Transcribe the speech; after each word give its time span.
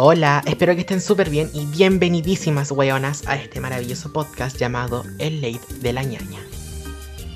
Hola, 0.00 0.44
espero 0.46 0.76
que 0.76 0.82
estén 0.82 1.00
súper 1.00 1.28
bien 1.28 1.50
y 1.52 1.66
bienvenidísimas 1.66 2.70
weonas 2.70 3.26
a 3.26 3.34
este 3.34 3.58
maravilloso 3.60 4.12
podcast 4.12 4.56
llamado 4.56 5.02
El 5.18 5.40
Late 5.40 5.74
de 5.80 5.92
la 5.92 6.04
ñaña. 6.04 6.38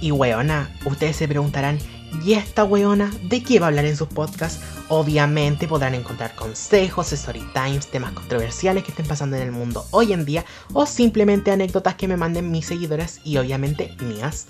Y 0.00 0.12
weona, 0.12 0.72
ustedes 0.84 1.16
se 1.16 1.26
preguntarán, 1.26 1.80
¿y 2.24 2.34
esta 2.34 2.62
weona 2.62 3.10
de 3.24 3.42
qué 3.42 3.58
va 3.58 3.66
a 3.66 3.68
hablar 3.70 3.86
en 3.86 3.96
sus 3.96 4.06
podcasts? 4.06 4.60
Obviamente 4.88 5.66
podrán 5.66 5.96
encontrar 5.96 6.36
consejos, 6.36 7.12
story 7.12 7.42
times, 7.52 7.88
temas 7.88 8.12
controversiales 8.12 8.84
que 8.84 8.92
estén 8.92 9.08
pasando 9.08 9.34
en 9.34 9.42
el 9.42 9.50
mundo 9.50 9.84
hoy 9.90 10.12
en 10.12 10.24
día 10.24 10.44
o 10.72 10.86
simplemente 10.86 11.50
anécdotas 11.50 11.96
que 11.96 12.06
me 12.06 12.16
manden 12.16 12.52
mis 12.52 12.66
seguidoras 12.66 13.18
y 13.24 13.38
obviamente 13.38 13.96
mías. 13.98 14.46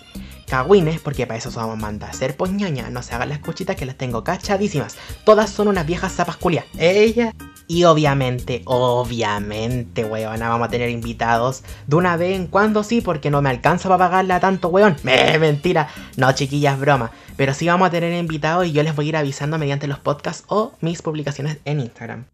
Cagüines, 0.47 1.01
porque 1.01 1.27
para 1.27 1.39
eso 1.39 1.51
somos 1.51 1.79
manda 1.79 2.09
a 2.09 2.13
ser 2.13 2.37
poñaña, 2.37 2.91
no 2.91 3.03
se 3.03 3.15
hagan 3.15 3.31
las 3.31 3.39
cuchitas 3.39 3.77
que 3.77 3.87
las 3.87 3.97
tengo 3.97 4.23
cachadísimas. 4.23 4.97
Todas 5.25 5.49
son 5.49 5.69
unas 5.69 5.87
viejas 5.87 6.13
zapas 6.13 6.37
culias. 6.37 6.67
Ella 6.77 7.33
y 7.67 7.85
obviamente, 7.85 8.63
obviamente, 8.65 10.05
weón, 10.05 10.41
vamos 10.41 10.69
a 10.69 10.71
tener 10.71 10.91
invitados 10.91 11.63
de 11.87 11.97
una 11.97 12.17
vez 12.17 12.37
en 12.37 12.47
cuando 12.47 12.83
sí, 12.85 13.01
porque 13.01 13.31
no 13.31 13.43
me 13.43 13.51
alcanza 13.51 13.89
para 13.89 14.07
pagarle 14.07 14.35
a 14.35 14.41
tanto, 14.41 14.69
weón. 14.69 14.97
Me, 15.03 15.39
mentira. 15.41 15.89
No, 16.17 16.33
chiquillas, 16.33 16.79
broma. 16.79 17.11
Pero 17.37 17.55
sí 17.55 17.67
vamos 17.67 17.89
a 17.89 17.91
tener 17.91 18.13
invitados 18.13 18.67
y 18.67 18.73
yo 18.73 18.83
les 18.83 18.95
voy 18.95 19.07
a 19.07 19.09
ir 19.09 19.17
avisando 19.17 19.59
mediante 19.59 19.87
los 19.87 19.99
podcasts 19.99 20.45
o 20.49 20.73
mis 20.81 21.03
publicaciones 21.03 21.59
en 21.65 21.81
Instagram. 21.81 22.27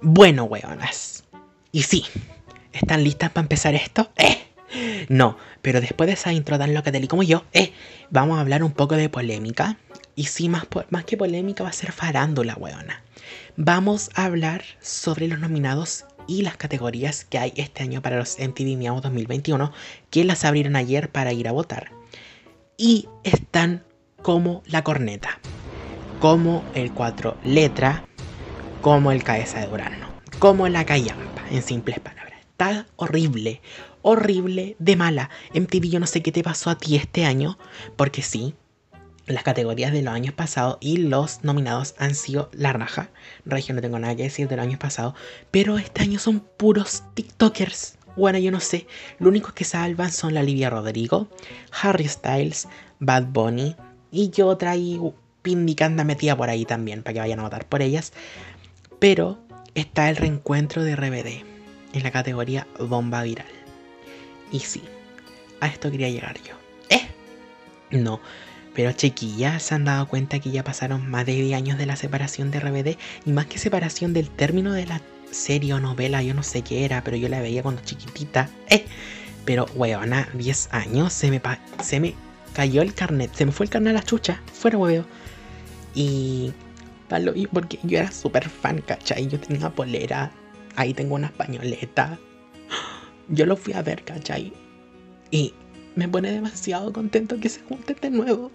Bueno, 0.00 0.44
weonas. 0.44 1.24
Y 1.72 1.82
sí, 1.82 2.04
¿están 2.72 3.02
listas 3.02 3.30
para 3.30 3.44
empezar 3.44 3.74
esto? 3.74 4.10
¡Eh! 4.16 4.46
No, 5.08 5.36
pero 5.62 5.80
después 5.80 6.06
de 6.06 6.14
esa 6.14 6.32
intro 6.32 6.58
tan 6.58 6.74
loca 6.74 6.90
de 6.90 7.08
como 7.08 7.22
yo, 7.22 7.44
eh, 7.52 7.72
vamos 8.10 8.38
a 8.38 8.40
hablar 8.40 8.62
un 8.62 8.72
poco 8.72 8.96
de 8.96 9.08
polémica. 9.08 9.78
Y 10.16 10.24
sí, 10.24 10.48
más, 10.48 10.66
que 11.06 11.16
polémica 11.16 11.62
va 11.62 11.70
a 11.70 11.72
ser 11.72 11.92
farándula, 11.92 12.56
weona 12.56 13.04
vamos 13.56 14.10
a 14.14 14.24
hablar 14.24 14.62
sobre 14.80 15.28
los 15.28 15.38
nominados 15.38 16.04
y 16.26 16.42
las 16.42 16.56
categorías 16.56 17.24
que 17.24 17.38
hay 17.38 17.52
este 17.56 17.82
año 17.82 18.02
para 18.02 18.18
los 18.18 18.38
MTV 18.38 18.76
Miau 18.76 19.00
2021, 19.00 19.72
que 20.10 20.24
las 20.24 20.44
abrieron 20.44 20.76
ayer 20.76 21.10
para 21.10 21.32
ir 21.32 21.48
a 21.48 21.52
votar. 21.52 21.90
Y 22.76 23.08
están 23.24 23.84
como 24.22 24.62
la 24.66 24.84
corneta, 24.84 25.38
como 26.20 26.64
el 26.74 26.92
cuatro 26.92 27.36
letra, 27.44 28.04
como 28.82 29.12
el 29.12 29.22
cabeza 29.22 29.60
de 29.60 29.66
Durano, 29.66 30.08
como 30.38 30.68
la 30.68 30.84
callampa, 30.84 31.42
en 31.50 31.62
simples 31.62 32.00
palabras. 32.00 32.40
Está 32.40 32.86
horrible, 32.96 33.60
horrible 34.02 34.76
de 34.78 34.96
mala. 34.96 35.30
MTV 35.54 35.88
yo 35.88 36.00
no 36.00 36.06
sé 36.06 36.22
qué 36.22 36.32
te 36.32 36.42
pasó 36.42 36.70
a 36.70 36.78
ti 36.78 36.96
este 36.96 37.24
año, 37.24 37.58
porque 37.96 38.22
sí, 38.22 38.54
las 39.26 39.42
categorías 39.42 39.92
de 39.92 40.02
los 40.02 40.14
años 40.14 40.34
pasados 40.34 40.78
y 40.80 40.98
los 40.98 41.42
nominados 41.42 41.94
han 41.98 42.14
sido 42.14 42.48
la 42.52 42.72
raja. 42.72 43.10
Regio, 43.44 43.74
no 43.74 43.80
tengo 43.80 43.98
nada 43.98 44.14
que 44.14 44.24
decir 44.24 44.48
de 44.48 44.56
los 44.56 44.64
años 44.64 44.78
pasados. 44.78 45.14
Pero 45.50 45.78
este 45.78 46.02
año 46.02 46.18
son 46.18 46.40
puros 46.40 47.02
TikTokers. 47.14 47.98
Bueno, 48.16 48.38
yo 48.38 48.50
no 48.50 48.60
sé. 48.60 48.86
Lo 49.18 49.28
único 49.28 49.52
que 49.52 49.64
salvan 49.64 50.12
son 50.12 50.34
la 50.34 50.42
Livia 50.42 50.70
Rodrigo, 50.70 51.28
Harry 51.82 52.08
Styles, 52.08 52.68
Bad 52.98 53.26
Bunny 53.26 53.76
y 54.10 54.30
yo 54.30 54.56
traigo 54.56 55.14
Pindicanda 55.42 56.02
metida 56.02 56.36
por 56.36 56.48
ahí 56.48 56.64
también 56.64 57.02
para 57.02 57.14
que 57.14 57.20
vayan 57.20 57.40
a 57.40 57.44
votar 57.44 57.66
por 57.66 57.82
ellas. 57.82 58.12
Pero 58.98 59.38
está 59.74 60.08
el 60.08 60.16
reencuentro 60.16 60.82
de 60.82 60.96
RBD 60.96 61.44
en 61.92 62.02
la 62.02 62.10
categoría 62.10 62.66
Bomba 62.78 63.22
Viral. 63.22 63.46
Y 64.50 64.60
sí, 64.60 64.82
a 65.60 65.66
esto 65.66 65.90
quería 65.90 66.08
llegar 66.08 66.40
yo. 66.42 66.54
¿Eh? 66.88 67.06
No, 67.90 68.20
pero 68.76 68.92
chiquillas 68.92 69.62
se 69.62 69.74
han 69.74 69.86
dado 69.86 70.06
cuenta 70.06 70.38
que 70.38 70.50
ya 70.50 70.62
pasaron 70.62 71.08
más 71.08 71.24
de 71.24 71.32
10 71.32 71.56
años 71.56 71.78
de 71.78 71.86
la 71.86 71.96
separación 71.96 72.50
de 72.50 72.60
RBD 72.60 72.98
y 73.24 73.32
más 73.32 73.46
que 73.46 73.58
separación 73.58 74.12
del 74.12 74.28
término 74.28 74.74
de 74.74 74.84
la 74.84 75.00
serie 75.30 75.72
o 75.72 75.80
novela, 75.80 76.22
yo 76.22 76.34
no 76.34 76.42
sé 76.42 76.60
qué 76.60 76.84
era, 76.84 77.02
pero 77.02 77.16
yo 77.16 77.30
la 77.30 77.40
veía 77.40 77.62
cuando 77.62 77.82
chiquitita. 77.82 78.50
Eh, 78.68 78.84
pero 79.46 79.64
weona, 79.74 80.28
10 80.34 80.68
años, 80.72 81.14
se 81.14 81.30
me, 81.30 81.40
se 81.82 82.00
me 82.00 82.14
cayó 82.52 82.82
el 82.82 82.92
carnet, 82.92 83.34
se 83.34 83.46
me 83.46 83.52
fue 83.52 83.64
el 83.64 83.70
carnet 83.70 83.92
a 83.92 83.94
la 83.94 84.02
chucha, 84.02 84.42
fuera 84.52 84.76
huevo. 84.76 85.06
Y 85.94 86.52
y 87.34 87.46
porque 87.46 87.78
yo 87.82 87.98
era 87.98 88.10
súper 88.10 88.46
fan, 88.46 88.82
¿cachai? 88.82 89.26
Yo 89.26 89.40
tenía 89.40 89.70
polera, 89.70 90.32
ahí 90.74 90.92
tengo 90.92 91.14
una 91.14 91.28
españoleta. 91.28 92.18
Yo 93.28 93.46
lo 93.46 93.56
fui 93.56 93.72
a 93.72 93.82
ver, 93.82 94.04
¿cachai? 94.04 94.52
Y 95.30 95.54
me 95.94 96.08
pone 96.08 96.30
demasiado 96.30 96.92
contento 96.92 97.40
que 97.40 97.48
se 97.48 97.62
junten 97.62 97.96
de 98.02 98.10
nuevo. 98.10 98.50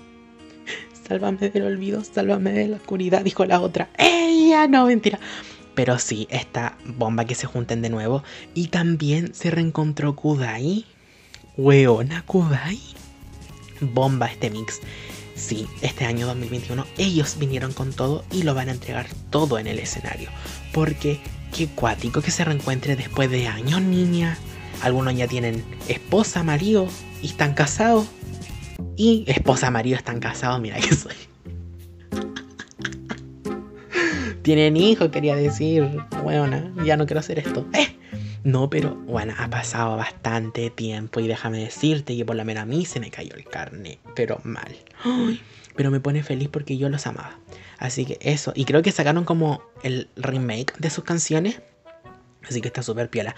Sálvame 1.11 1.49
del 1.49 1.63
olvido, 1.63 2.01
sálvame 2.05 2.53
de 2.53 2.69
la 2.69 2.77
oscuridad, 2.77 3.21
dijo 3.21 3.43
la 3.43 3.59
otra. 3.59 3.89
¡Ella! 3.97 4.65
No, 4.69 4.85
mentira. 4.85 5.19
Pero 5.75 5.99
sí, 5.99 6.25
esta 6.29 6.77
bomba 6.85 7.25
que 7.25 7.35
se 7.35 7.47
junten 7.47 7.81
de 7.81 7.89
nuevo. 7.89 8.23
Y 8.53 8.69
también 8.69 9.33
se 9.33 9.51
reencontró 9.51 10.15
Kudai. 10.15 10.85
Weona 11.57 12.25
Kudai. 12.25 12.79
Bomba 13.81 14.27
este 14.27 14.51
mix. 14.51 14.79
Sí, 15.35 15.67
este 15.81 16.05
año 16.05 16.27
2021 16.27 16.85
ellos 16.97 17.35
vinieron 17.37 17.73
con 17.73 17.91
todo 17.91 18.23
y 18.31 18.43
lo 18.43 18.53
van 18.53 18.69
a 18.69 18.71
entregar 18.71 19.07
todo 19.31 19.59
en 19.59 19.67
el 19.67 19.79
escenario. 19.79 20.29
Porque 20.71 21.19
qué 21.53 21.67
cuático 21.67 22.21
que 22.21 22.31
se 22.31 22.45
reencuentre 22.45 22.95
después 22.95 23.29
de 23.29 23.47
años, 23.47 23.81
niña. 23.81 24.37
Algunos 24.81 25.13
ya 25.17 25.27
tienen 25.27 25.65
esposa, 25.89 26.41
marido 26.41 26.87
y 27.21 27.27
están 27.27 27.53
casados. 27.53 28.07
Y 29.03 29.23
esposa, 29.25 29.71
marido 29.71 29.97
están 29.97 30.19
casados, 30.19 30.61
mira 30.61 30.79
que 30.79 30.93
soy. 30.93 31.15
Tienen 34.43 34.77
hijos, 34.77 35.09
quería 35.09 35.35
decir. 35.35 35.89
Bueno, 36.21 36.71
ya 36.85 36.97
no 36.97 37.07
quiero 37.07 37.19
hacer 37.19 37.39
esto. 37.39 37.65
Eh. 37.73 37.97
No, 38.43 38.69
pero 38.69 38.93
bueno, 38.93 39.33
ha 39.39 39.49
pasado 39.49 39.97
bastante 39.97 40.69
tiempo 40.69 41.19
y 41.19 41.27
déjame 41.27 41.57
decirte 41.57 42.15
que 42.15 42.23
por 42.23 42.35
lo 42.35 42.45
menos 42.45 42.61
a 42.61 42.67
mí 42.67 42.85
se 42.85 42.99
me 42.99 43.09
cayó 43.09 43.33
el 43.33 43.45
carne, 43.45 43.97
pero 44.15 44.39
mal. 44.43 44.77
pero 45.75 45.89
me 45.89 45.99
pone 45.99 46.21
feliz 46.21 46.49
porque 46.49 46.77
yo 46.77 46.87
los 46.87 47.07
amaba. 47.07 47.39
Así 47.79 48.05
que 48.05 48.19
eso, 48.21 48.53
y 48.55 48.65
creo 48.65 48.83
que 48.83 48.91
sacaron 48.91 49.25
como 49.25 49.63
el 49.81 50.09
remake 50.15 50.77
de 50.77 50.91
sus 50.91 51.03
canciones. 51.03 51.59
Así 52.47 52.61
que 52.61 52.67
está 52.67 52.83
súper 52.83 53.09
piola. 53.09 53.35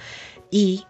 Y 0.52 0.84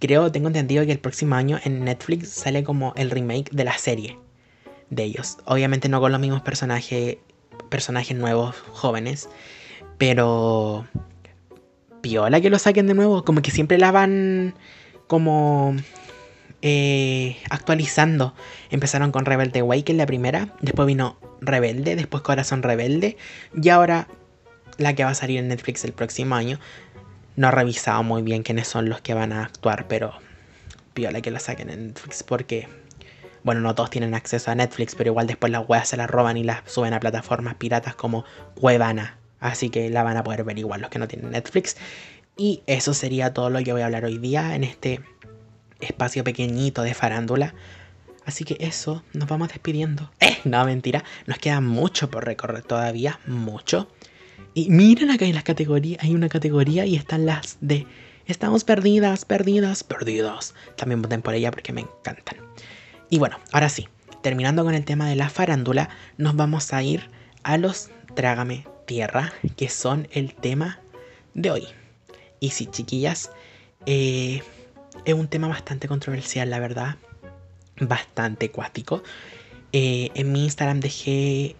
creo, 0.00 0.32
tengo 0.32 0.48
entendido 0.48 0.84
que 0.84 0.92
el 0.92 0.98
próximo 0.98 1.36
año 1.36 1.60
en 1.62 1.84
Netflix 1.84 2.30
sale 2.30 2.64
como 2.64 2.92
el 2.96 3.10
remake 3.10 3.50
de 3.52 3.64
la 3.64 3.78
serie 3.78 4.18
de 4.88 5.04
ellos. 5.04 5.38
Obviamente 5.44 5.88
no 5.88 6.00
con 6.00 6.10
los 6.10 6.20
mismos 6.20 6.42
personajes, 6.42 7.18
personajes 7.68 8.16
nuevos, 8.16 8.56
jóvenes, 8.72 9.28
pero 9.98 10.86
piola 12.00 12.40
que 12.40 12.50
lo 12.50 12.58
saquen 12.58 12.86
de 12.86 12.94
nuevo, 12.94 13.24
como 13.24 13.42
que 13.42 13.50
siempre 13.50 13.78
la 13.78 13.92
van 13.92 14.54
como 15.06 15.76
eh, 16.62 17.36
actualizando. 17.50 18.34
Empezaron 18.70 19.12
con 19.12 19.24
Rebelde 19.24 19.62
Way, 19.62 19.82
que 19.82 19.92
la 19.92 20.06
primera, 20.06 20.54
después 20.60 20.86
vino 20.86 21.18
Rebelde, 21.40 21.96
después 21.96 22.22
Corazón 22.22 22.62
Rebelde, 22.62 23.16
y 23.60 23.68
ahora 23.68 24.08
la 24.78 24.94
que 24.94 25.04
va 25.04 25.10
a 25.10 25.14
salir 25.14 25.38
en 25.38 25.48
Netflix 25.48 25.84
el 25.84 25.92
próximo 25.92 26.34
año 26.34 26.58
no 27.36 27.48
he 27.48 27.50
revisado 27.50 28.02
muy 28.02 28.22
bien 28.22 28.42
quiénes 28.42 28.68
son 28.68 28.88
los 28.88 29.00
que 29.00 29.14
van 29.14 29.32
a 29.32 29.44
actuar, 29.44 29.86
pero 29.88 30.14
piola 30.94 31.20
que 31.20 31.30
la 31.30 31.38
saquen 31.38 31.70
en 31.70 31.88
Netflix 31.88 32.22
porque, 32.22 32.68
bueno, 33.44 33.60
no 33.60 33.74
todos 33.74 33.90
tienen 33.90 34.14
acceso 34.14 34.50
a 34.50 34.54
Netflix, 34.54 34.94
pero 34.94 35.10
igual 35.10 35.26
después 35.26 35.52
las 35.52 35.68
weas 35.68 35.88
se 35.88 35.96
las 35.96 36.10
roban 36.10 36.36
y 36.36 36.44
las 36.44 36.62
suben 36.70 36.94
a 36.94 37.00
plataformas 37.00 37.54
piratas 37.54 37.94
como 37.94 38.24
Cuevana. 38.54 39.18
Así 39.40 39.70
que 39.70 39.88
la 39.88 40.02
van 40.02 40.16
a 40.16 40.24
poder 40.24 40.44
ver 40.44 40.58
igual 40.58 40.82
los 40.82 40.90
que 40.90 40.98
no 40.98 41.08
tienen 41.08 41.30
Netflix. 41.30 41.76
Y 42.36 42.62
eso 42.66 42.94
sería 42.94 43.32
todo 43.32 43.50
lo 43.50 43.62
que 43.62 43.72
voy 43.72 43.82
a 43.82 43.86
hablar 43.86 44.04
hoy 44.04 44.18
día 44.18 44.54
en 44.54 44.64
este 44.64 45.00
espacio 45.80 46.24
pequeñito 46.24 46.82
de 46.82 46.94
farándula. 46.94 47.54
Así 48.26 48.44
que 48.44 48.56
eso, 48.60 49.02
nos 49.12 49.28
vamos 49.28 49.48
despidiendo. 49.48 50.10
Eh, 50.20 50.38
no, 50.44 50.64
mentira, 50.64 51.04
nos 51.26 51.38
queda 51.38 51.60
mucho 51.60 52.10
por 52.10 52.24
recorrer 52.24 52.62
todavía, 52.62 53.18
mucho. 53.26 53.88
Y 54.54 54.68
miren 54.68 55.10
acá 55.10 55.24
en 55.24 55.34
las 55.34 55.44
categorías, 55.44 56.02
hay 56.02 56.14
una 56.14 56.28
categoría 56.28 56.84
y 56.84 56.96
están 56.96 57.26
las 57.26 57.58
de 57.60 57.86
estamos 58.26 58.64
perdidas, 58.64 59.24
perdidas, 59.24 59.84
perdidas. 59.84 60.54
También 60.76 61.02
voten 61.02 61.22
por 61.22 61.34
ella 61.34 61.50
porque 61.50 61.72
me 61.72 61.82
encantan. 61.82 62.38
Y 63.08 63.18
bueno, 63.18 63.38
ahora 63.52 63.68
sí, 63.68 63.88
terminando 64.22 64.64
con 64.64 64.74
el 64.74 64.84
tema 64.84 65.08
de 65.08 65.16
la 65.16 65.28
farándula, 65.28 65.90
nos 66.16 66.36
vamos 66.36 66.72
a 66.72 66.82
ir 66.82 67.10
a 67.42 67.58
los 67.58 67.90
Trágame 68.14 68.66
Tierra, 68.86 69.32
que 69.56 69.68
son 69.68 70.08
el 70.12 70.34
tema 70.34 70.80
de 71.34 71.50
hoy. 71.50 71.66
Y 72.40 72.50
sí, 72.50 72.66
chiquillas, 72.66 73.30
eh, 73.86 74.42
es 75.04 75.14
un 75.14 75.28
tema 75.28 75.48
bastante 75.48 75.88
controversial, 75.88 76.50
la 76.50 76.58
verdad. 76.58 76.96
Bastante 77.80 78.50
cuático. 78.50 79.02
Eh, 79.72 80.10
en 80.14 80.32
mi 80.32 80.44
Instagram 80.44 80.80
dejé 80.80 81.56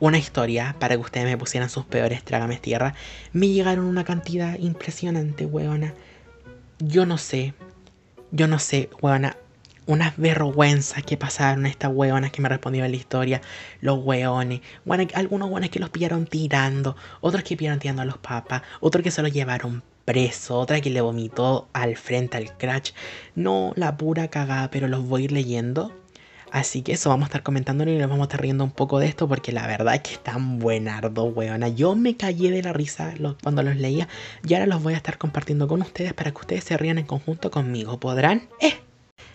una 0.00 0.18
historia 0.18 0.74
para 0.78 0.96
que 0.96 1.02
ustedes 1.02 1.26
me 1.26 1.38
pusieran 1.38 1.70
sus 1.70 1.84
peores 1.84 2.24
trágames 2.24 2.60
tierra. 2.60 2.94
Me 3.32 3.48
llegaron 3.48 3.84
una 3.84 4.04
cantidad 4.04 4.58
impresionante, 4.58 5.46
weona. 5.46 5.94
Yo 6.78 7.06
no 7.06 7.18
sé, 7.18 7.54
yo 8.32 8.48
no 8.48 8.58
sé, 8.58 8.88
weona. 9.02 9.36
unas 9.86 10.16
vergüenzas 10.16 11.02
que 11.02 11.16
pasaron 11.16 11.66
estas 11.66 11.90
hueonas 11.92 12.30
que 12.30 12.40
me 12.40 12.48
respondieron 12.48 12.86
en 12.86 12.92
la 12.92 12.96
historia, 12.96 13.40
los 13.80 13.98
hueones, 13.98 14.60
bueno, 14.84 15.06
algunos 15.14 15.50
hueones 15.50 15.70
que 15.70 15.80
los 15.80 15.90
pillaron 15.90 16.26
tirando, 16.26 16.96
otros 17.20 17.42
que 17.42 17.56
pillaron 17.56 17.80
tirando 17.80 18.02
a 18.02 18.04
los 18.04 18.18
papas, 18.18 18.62
otros 18.80 19.02
que 19.02 19.10
se 19.10 19.20
los 19.22 19.32
llevaron 19.32 19.82
preso, 20.04 20.58
otra 20.58 20.80
que 20.80 20.90
le 20.90 21.00
vomitó 21.00 21.68
al 21.72 21.96
frente 21.96 22.36
al 22.36 22.56
crash. 22.56 22.92
No, 23.34 23.72
la 23.76 23.96
pura 23.96 24.28
cagada, 24.28 24.70
pero 24.70 24.88
los 24.88 25.06
voy 25.06 25.22
a 25.22 25.24
ir 25.24 25.32
leyendo. 25.32 25.92
Así 26.52 26.82
que 26.82 26.92
eso 26.92 27.10
vamos 27.10 27.24
a 27.24 27.28
estar 27.28 27.42
comentándolo 27.42 27.92
y 27.92 27.98
nos 27.98 28.08
vamos 28.08 28.24
a 28.24 28.28
estar 28.28 28.40
riendo 28.40 28.64
un 28.64 28.72
poco 28.72 28.98
de 28.98 29.06
esto 29.06 29.28
porque 29.28 29.52
la 29.52 29.66
verdad 29.66 29.94
es 29.94 30.00
que 30.00 30.12
están 30.14 30.58
buenardos, 30.58 31.34
weona. 31.34 31.68
Yo 31.68 31.94
me 31.94 32.16
callé 32.16 32.50
de 32.50 32.62
la 32.62 32.72
risa 32.72 33.14
cuando 33.42 33.62
los 33.62 33.76
leía 33.76 34.08
y 34.46 34.54
ahora 34.54 34.66
los 34.66 34.82
voy 34.82 34.94
a 34.94 34.96
estar 34.96 35.18
compartiendo 35.18 35.68
con 35.68 35.80
ustedes 35.82 36.12
para 36.12 36.32
que 36.32 36.38
ustedes 36.38 36.64
se 36.64 36.76
rían 36.76 36.98
en 36.98 37.06
conjunto 37.06 37.50
conmigo. 37.50 38.00
¿Podrán? 38.00 38.48
¡Eh! 38.60 38.74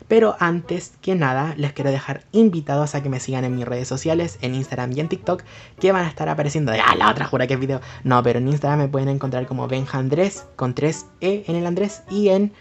Pero 0.07 0.35
antes 0.39 0.93
que 1.01 1.15
nada, 1.15 1.55
les 1.57 1.73
quiero 1.73 1.89
dejar 1.89 2.23
invitados 2.31 2.93
a 2.93 3.01
que 3.01 3.09
me 3.09 3.19
sigan 3.19 3.43
en 3.43 3.55
mis 3.55 3.65
redes 3.65 3.87
sociales, 3.87 4.37
en 4.41 4.53
Instagram 4.53 4.91
y 4.91 4.99
en 4.99 5.09
TikTok, 5.09 5.43
que 5.79 5.91
van 5.91 6.05
a 6.05 6.09
estar 6.09 6.29
apareciendo 6.29 6.71
de, 6.71 6.79
ah, 6.79 6.95
la 6.95 7.09
otra 7.09 7.25
jura 7.25 7.47
que 7.47 7.55
es 7.55 7.59
video. 7.59 7.81
No, 8.03 8.21
pero 8.21 8.37
en 8.37 8.47
Instagram 8.47 8.79
me 8.79 8.87
pueden 8.87 9.09
encontrar 9.09 9.47
como 9.47 9.67
Benjandrés, 9.67 10.45
con 10.55 10.75
3E 10.75 11.45
en 11.47 11.55
el 11.55 11.65
Andrés, 11.65 12.03
y 12.09 12.29
en 12.29 12.53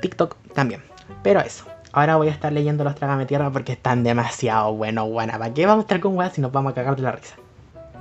TikTok 0.00 0.36
también. 0.54 0.82
Pero 1.24 1.40
eso, 1.40 1.64
ahora 1.98 2.16
voy 2.16 2.28
a 2.28 2.30
estar 2.30 2.52
leyendo 2.52 2.84
los 2.84 2.94
Trágame 2.94 3.26
Tierra 3.26 3.50
porque 3.50 3.72
están 3.72 4.04
demasiado 4.04 4.72
buenos, 4.72 5.10
buena. 5.10 5.36
¿Para 5.38 5.52
qué 5.52 5.66
vamos 5.66 5.82
a 5.82 5.86
estar 5.86 6.00
con 6.00 6.16
weas 6.16 6.32
si 6.32 6.40
nos 6.40 6.52
vamos 6.52 6.70
a 6.72 6.74
cagar 6.74 6.94
de 6.94 7.02
la 7.02 7.12
risa? 7.12 7.34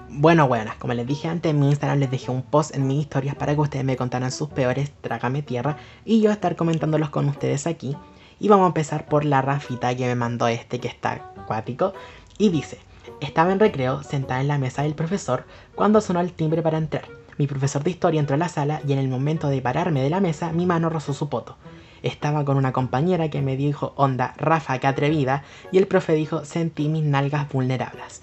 Bueno, 0.10 0.48
buenas, 0.48 0.76
como 0.76 0.94
les 0.94 1.06
dije 1.08 1.28
antes, 1.28 1.50
en 1.50 1.60
mi 1.60 1.70
Instagram 1.70 2.00
les 2.00 2.12
dejé 2.12 2.32
un 2.32 2.44
post 2.44 2.76
en 2.76 2.86
mis 2.86 3.02
historias 3.02 3.36
para 3.36 3.56
que 3.56 3.62
ustedes 3.62 3.84
me 3.84 3.98
contaran 3.98 4.32
sus 4.32 4.50
peores 4.50 4.92
Trágame 5.02 5.42
Tierra 5.42 5.78
y 6.06 6.22
yo 6.22 6.32
estar 6.32 6.56
comentándolos 6.56 7.10
con 7.10 7.28
ustedes 7.28 7.66
aquí. 7.66 7.98
Y 8.40 8.50
vamos 8.50 8.66
a 8.66 8.68
empezar 8.68 9.06
por 9.06 9.26
la 9.26 9.42
Rafita 9.42 9.96
que 9.96 10.06
me 10.06 10.16
mandó 10.16 10.48
este 10.48 10.80
que 10.80 10.88
está 10.88 11.32
acuático. 11.36 11.94
Y 12.38 12.50
dice, 12.50 12.78
estaba 13.20 13.52
en 13.52 13.60
recreo 13.60 14.04
sentada 14.04 14.42
en 14.42 14.48
la 14.48 14.60
mesa 14.60 14.84
del 14.84 14.94
profesor 14.94 15.46
cuando 15.74 16.02
sonó 16.02 16.20
el 16.20 16.34
timbre 16.34 16.62
para 16.62 16.78
entrar. 16.78 17.06
Mi 17.40 17.48
profesor 17.48 17.84
de 17.84 17.90
historia 17.90 18.20
entró 18.20 18.36
a 18.36 18.40
la 18.40 18.50
sala 18.50 18.80
y 18.88 18.94
en 18.94 19.00
el 19.00 19.08
momento 19.08 19.48
de 19.48 19.62
pararme 19.62 20.04
de 20.04 20.12
la 20.12 20.20
mesa 20.20 20.52
mi 20.52 20.68
mano 20.68 20.90
rozó 20.90 21.14
su 21.14 21.30
poto. 21.30 21.58
Estaba 22.04 22.46
con 22.46 22.58
una 22.58 22.72
compañera 22.72 23.30
que 23.30 23.42
me 23.42 23.58
dijo, 23.58 23.94
onda, 23.96 24.34
Rafa, 24.38 24.80
qué 24.80 24.88
atrevida, 24.88 25.44
y 25.72 25.78
el 25.78 25.88
profe 25.88 26.14
dijo, 26.14 26.46
sentí 26.46 26.90
mis 26.90 27.04
nalgas 27.04 27.50
vulnerables. 27.50 28.22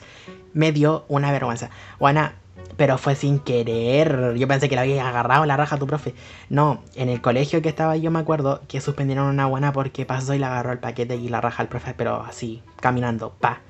Me 0.53 0.73
dio 0.73 1.05
una 1.09 1.33
vergüenza. 1.33 1.71
Juana, 1.99 2.35
pero 2.77 2.99
fue 2.99 3.15
sin 3.15 3.39
querer. 3.39 4.35
Yo 4.37 4.49
pensé 4.49 4.69
que 4.69 4.77
la 4.77 4.83
había 4.83 5.09
agarrado 5.09 5.45
la 5.47 5.57
raja 5.57 5.77
a 5.77 5.79
tu 5.79 5.87
profe. 5.87 6.15
No, 6.49 6.83
en 6.95 7.09
el 7.09 7.21
colegio 7.21 7.63
que 7.63 7.69
estaba 7.69 7.97
yo 7.97 8.11
me 8.11 8.19
acuerdo 8.19 8.63
que 8.69 8.81
suspendieron 8.81 9.27
una 9.27 9.47
buena 9.47 9.73
porque 9.73 10.07
pasó 10.07 10.35
y 10.35 10.39
le 10.39 10.47
agarró 10.47 10.73
el 10.73 10.79
paquete 10.79 11.17
y 11.17 11.29
la 11.29 11.41
raja 11.41 11.63
al 11.63 11.69
profe, 11.69 11.95
pero 11.95 12.23
así, 12.23 12.63
caminando, 12.81 13.33
pa. 13.41 13.61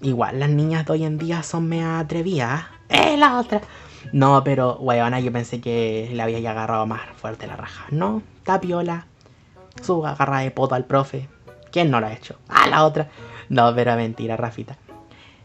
Igual, 0.00 0.40
las 0.40 0.50
niñas 0.50 0.84
de 0.86 0.92
hoy 0.92 1.04
en 1.04 1.18
día 1.18 1.42
son 1.42 1.68
mea 1.68 2.00
atrevidas. 2.00 2.64
¡Eh, 2.88 3.16
la 3.16 3.38
otra! 3.38 3.60
No, 4.12 4.42
pero, 4.42 4.76
weona, 4.78 5.20
yo 5.20 5.32
pensé 5.32 5.60
que 5.60 6.10
le 6.12 6.22
había 6.22 6.50
agarrado 6.50 6.86
más 6.86 7.02
fuerte 7.16 7.46
la 7.46 7.56
raja. 7.56 7.86
No, 7.90 8.22
tapiola. 8.42 9.06
Su 9.80 10.06
agarra 10.06 10.40
de 10.40 10.50
poto 10.50 10.74
al 10.74 10.84
profe. 10.84 11.28
¿Quién 11.70 11.90
no 11.90 12.00
lo 12.00 12.06
ha 12.06 12.12
hecho? 12.12 12.36
¡Ah, 12.48 12.68
la 12.68 12.84
otra! 12.84 13.08
No, 13.48 13.74
pero 13.74 13.96
mentira, 13.96 14.36
Rafita. 14.36 14.76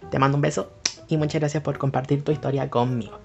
Te 0.10 0.20
mando 0.20 0.36
un 0.38 0.42
beso 0.42 0.72
y 1.08 1.18
muchas 1.18 1.42
gracias 1.42 1.64
por 1.64 1.78
compartir 1.78 2.24
tu 2.24 2.32
historia 2.32 2.70
conmigo. 2.70 3.20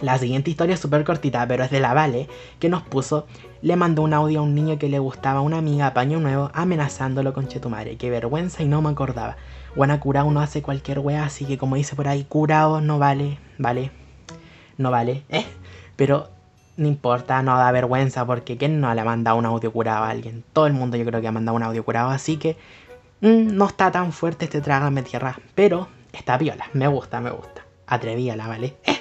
La 0.00 0.18
siguiente 0.18 0.50
historia 0.50 0.74
es 0.74 0.80
súper 0.80 1.04
cortita, 1.04 1.46
pero 1.48 1.64
es 1.64 1.70
de 1.70 1.80
la 1.80 1.94
Vale, 1.94 2.28
que 2.58 2.68
nos 2.68 2.82
puso, 2.82 3.26
le 3.62 3.76
mandó 3.76 4.02
un 4.02 4.12
audio 4.12 4.40
a 4.40 4.42
un 4.42 4.54
niño 4.54 4.78
que 4.78 4.90
le 4.90 4.98
gustaba 4.98 5.38
a 5.38 5.42
una 5.42 5.56
amiga 5.56 5.86
a 5.86 5.94
paño 5.94 6.20
nuevo, 6.20 6.50
amenazándolo 6.52 7.32
con 7.32 7.48
Chetumare. 7.48 7.96
Qué 7.96 8.10
vergüenza 8.10 8.62
y 8.62 8.68
no 8.68 8.82
me 8.82 8.90
acordaba. 8.90 9.36
Buena 9.74 9.98
cura 9.98 10.24
uno 10.24 10.40
hace 10.40 10.60
cualquier 10.60 10.98
wea, 10.98 11.24
así 11.24 11.46
que 11.46 11.56
como 11.56 11.76
dice 11.76 11.96
por 11.96 12.08
ahí, 12.08 12.24
curado 12.24 12.82
no 12.82 12.98
vale, 12.98 13.38
vale, 13.56 13.90
no 14.76 14.90
vale, 14.90 15.24
eh. 15.30 15.46
Pero 15.96 16.28
no 16.76 16.86
importa, 16.88 17.42
no 17.42 17.56
da 17.56 17.72
vergüenza, 17.72 18.26
porque 18.26 18.56
¿quién 18.56 18.80
no 18.80 18.92
le 18.94 19.00
ha 19.00 19.04
mandado 19.04 19.36
un 19.36 19.46
audio 19.46 19.72
curado 19.72 20.04
a 20.04 20.10
alguien? 20.10 20.44
Todo 20.52 20.66
el 20.66 20.72
mundo 20.72 20.96
yo 20.96 21.04
creo 21.04 21.20
que 21.20 21.28
ha 21.28 21.32
mandado 21.32 21.56
un 21.56 21.62
audio 21.62 21.84
curado, 21.84 22.10
así 22.10 22.36
que 22.36 22.56
mm, 23.20 23.56
no 23.56 23.66
está 23.66 23.90
tan 23.90 24.12
fuerte 24.12 24.44
este 24.44 24.60
trágame 24.60 25.02
tierra, 25.02 25.38
pero 25.54 25.88
Está 26.16 26.38
viola, 26.38 26.70
me 26.72 26.88
gusta, 26.88 27.20
me 27.20 27.30
gusta. 27.30 27.66
Atrevíala, 27.86 28.48
¿vale? 28.48 28.78
Eh. 28.84 28.98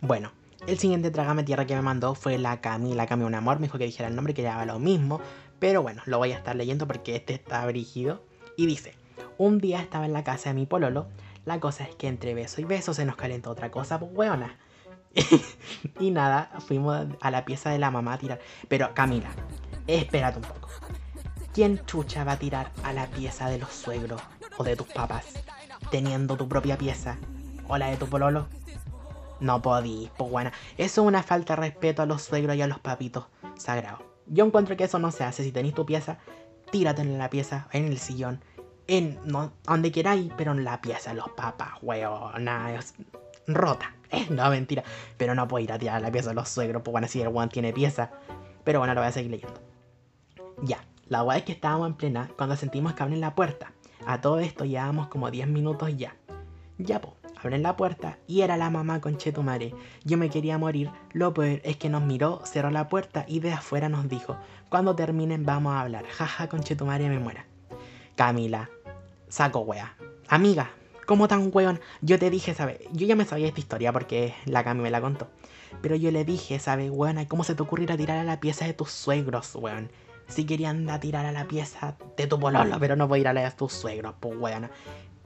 Bueno, 0.00 0.32
el 0.66 0.78
siguiente 0.78 1.10
Trágame 1.10 1.44
Tierra 1.44 1.66
que 1.66 1.74
me 1.76 1.82
mandó 1.82 2.14
fue 2.14 2.38
la 2.38 2.62
Cami. 2.62 2.94
La 2.94 3.06
Cami 3.06 3.24
un 3.24 3.34
amor, 3.34 3.58
me 3.58 3.66
dijo 3.66 3.76
que 3.76 3.84
dijera 3.84 4.08
el 4.08 4.16
nombre, 4.16 4.32
que 4.32 4.40
llevaba 4.40 4.64
lo 4.64 4.78
mismo. 4.78 5.20
Pero 5.58 5.82
bueno, 5.82 6.00
lo 6.06 6.16
voy 6.16 6.32
a 6.32 6.36
estar 6.38 6.56
leyendo 6.56 6.86
porque 6.86 7.16
este 7.16 7.34
está 7.34 7.66
brígido. 7.66 8.22
Y 8.56 8.64
dice, 8.64 8.94
un 9.36 9.58
día 9.58 9.80
estaba 9.80 10.06
en 10.06 10.14
la 10.14 10.24
casa 10.24 10.48
de 10.48 10.54
mi 10.54 10.64
pololo. 10.64 11.06
La 11.44 11.60
cosa 11.60 11.84
es 11.84 11.94
que 11.96 12.08
entre 12.08 12.32
beso 12.32 12.62
y 12.62 12.64
beso 12.64 12.94
se 12.94 13.04
nos 13.04 13.16
calentó 13.16 13.50
otra 13.50 13.70
cosa, 13.70 14.00
pues 14.00 14.10
weona. 14.14 14.56
y 16.00 16.10
nada, 16.10 16.50
fuimos 16.66 17.06
a 17.20 17.30
la 17.30 17.44
pieza 17.44 17.70
de 17.70 17.78
la 17.78 17.90
mamá 17.90 18.14
a 18.14 18.18
tirar. 18.18 18.40
Pero 18.68 18.94
Camila, 18.94 19.30
espérate 19.86 20.38
un 20.38 20.44
poco. 20.44 20.68
¿Quién 21.52 21.84
chucha 21.86 22.24
va 22.24 22.32
a 22.32 22.38
tirar 22.38 22.70
a 22.84 22.92
la 22.92 23.06
pieza 23.06 23.48
de 23.48 23.58
los 23.58 23.70
suegros 23.70 24.22
o 24.56 24.64
de 24.64 24.76
tus 24.76 24.86
papás? 24.88 25.26
teniendo 25.90 26.36
tu 26.36 26.48
propia 26.48 26.76
pieza 26.76 27.18
o 27.68 27.78
la 27.78 27.90
de 27.90 27.96
tu 27.96 28.06
pololo. 28.06 28.46
No 29.40 29.62
podís, 29.62 30.10
pues 30.16 30.30
bueno. 30.30 30.50
Eso 30.76 31.02
es 31.02 31.06
una 31.06 31.22
falta 31.22 31.54
de 31.54 31.62
respeto 31.62 32.02
a 32.02 32.06
los 32.06 32.22
suegros 32.22 32.56
y 32.56 32.62
a 32.62 32.66
los 32.66 32.80
papitos 32.80 33.26
sagrados. 33.56 34.00
Yo 34.26 34.44
encuentro 34.44 34.76
que 34.76 34.84
eso 34.84 34.98
no 34.98 35.10
se 35.10 35.24
hace. 35.24 35.44
Si 35.44 35.52
tenéis 35.52 35.74
tu 35.74 35.86
pieza, 35.86 36.18
tírate 36.70 37.02
en 37.02 37.18
la 37.18 37.30
pieza, 37.30 37.68
en 37.72 37.86
el 37.86 37.98
sillón, 37.98 38.42
en 38.86 39.18
no, 39.24 39.52
donde 39.64 39.92
queráis, 39.92 40.32
pero 40.36 40.52
en 40.52 40.64
la 40.64 40.80
pieza, 40.80 41.14
los 41.14 41.28
papas, 41.30 41.74
nada 42.40 42.74
es 42.74 42.94
rota. 43.48 43.94
Eh, 44.10 44.26
no, 44.30 44.48
mentira. 44.48 44.84
Pero 45.18 45.34
no 45.34 45.46
puedo 45.46 45.62
ir 45.62 45.70
a 45.70 45.78
tirar 45.78 46.00
la 46.00 46.10
pieza 46.10 46.30
a 46.30 46.32
los 46.32 46.48
suegros, 46.48 46.80
pues 46.82 46.92
bueno, 46.92 47.06
si 47.08 47.20
el 47.20 47.28
one 47.28 47.48
tiene 47.48 47.74
pieza. 47.74 48.10
Pero 48.64 48.78
bueno, 48.78 48.94
lo 48.94 49.02
voy 49.02 49.08
a 49.08 49.12
seguir 49.12 49.30
leyendo. 49.30 49.60
Ya, 50.62 50.78
la 51.08 51.22
weá 51.22 51.36
es 51.36 51.44
que 51.44 51.52
estábamos 51.52 51.88
en 51.88 51.94
plena 51.94 52.30
cuando 52.38 52.56
sentimos 52.56 52.94
que 52.94 53.02
abren 53.02 53.20
la 53.20 53.34
puerta. 53.34 53.72
A 54.06 54.22
todo 54.22 54.38
esto 54.38 54.64
llevábamos 54.64 55.08
como 55.08 55.30
10 55.30 55.48
minutos 55.48 55.94
ya. 55.94 56.16
Ya, 56.78 57.02
po, 57.02 57.16
abren 57.42 57.62
la 57.62 57.76
puerta 57.76 58.18
y 58.26 58.40
era 58.40 58.56
la 58.56 58.70
mamá 58.70 59.00
con 59.02 59.18
Chetumare. 59.18 59.74
Yo 60.04 60.16
me 60.16 60.30
quería 60.30 60.56
morir. 60.56 60.90
Lo 61.12 61.34
peor 61.34 61.60
es 61.64 61.76
que 61.76 61.88
nos 61.88 62.02
miró, 62.02 62.40
cerró 62.44 62.70
la 62.70 62.88
puerta 62.88 63.26
y 63.28 63.40
de 63.40 63.52
afuera 63.52 63.88
nos 63.88 64.08
dijo: 64.08 64.38
Cuando 64.70 64.96
terminen, 64.96 65.44
vamos 65.44 65.74
a 65.74 65.80
hablar. 65.80 66.06
Jaja, 66.06 66.48
con 66.48 66.62
Chetumare 66.62 67.08
me 67.08 67.18
muera. 67.18 67.44
Camila, 68.16 68.70
saco 69.28 69.60
wea. 69.60 69.96
Amiga, 70.28 70.70
¿cómo 71.08 71.26
tan 71.26 71.50
weón? 71.52 71.80
Yo 72.02 72.18
te 72.18 72.28
dije, 72.28 72.52
¿sabes? 72.52 72.80
Yo 72.92 73.06
ya 73.06 73.16
me 73.16 73.24
sabía 73.24 73.48
esta 73.48 73.60
historia 73.60 73.92
porque 73.92 74.34
la 74.44 74.62
Cami 74.62 74.82
me 74.82 74.90
la 74.90 75.00
contó. 75.00 75.26
Pero 75.80 75.96
yo 75.96 76.10
le 76.10 76.24
dije, 76.26 76.58
¿sabes, 76.58 76.90
weón? 76.92 77.24
¿Cómo 77.24 77.44
se 77.44 77.54
te 77.54 77.62
ocurre 77.62 77.84
ir 77.84 77.92
a 77.92 77.96
tirar 77.96 78.18
a 78.18 78.24
la 78.24 78.40
pieza 78.40 78.66
de 78.66 78.74
tus 78.74 78.90
suegros, 78.90 79.54
weón? 79.54 79.90
si 80.28 80.44
querían 80.44 80.88
a 80.90 81.00
tirar 81.00 81.24
a 81.24 81.32
la 81.32 81.46
pieza 81.46 81.96
de 82.16 82.26
tu 82.26 82.38
pololo, 82.38 82.78
pero 82.78 82.96
no 82.96 83.08
voy 83.08 83.18
a 83.18 83.20
ir 83.22 83.28
a 83.28 83.32
la 83.32 83.40
de 83.40 83.50
tus 83.52 83.72
suegros, 83.72 84.14
pues 84.20 84.36
weona. 84.38 84.70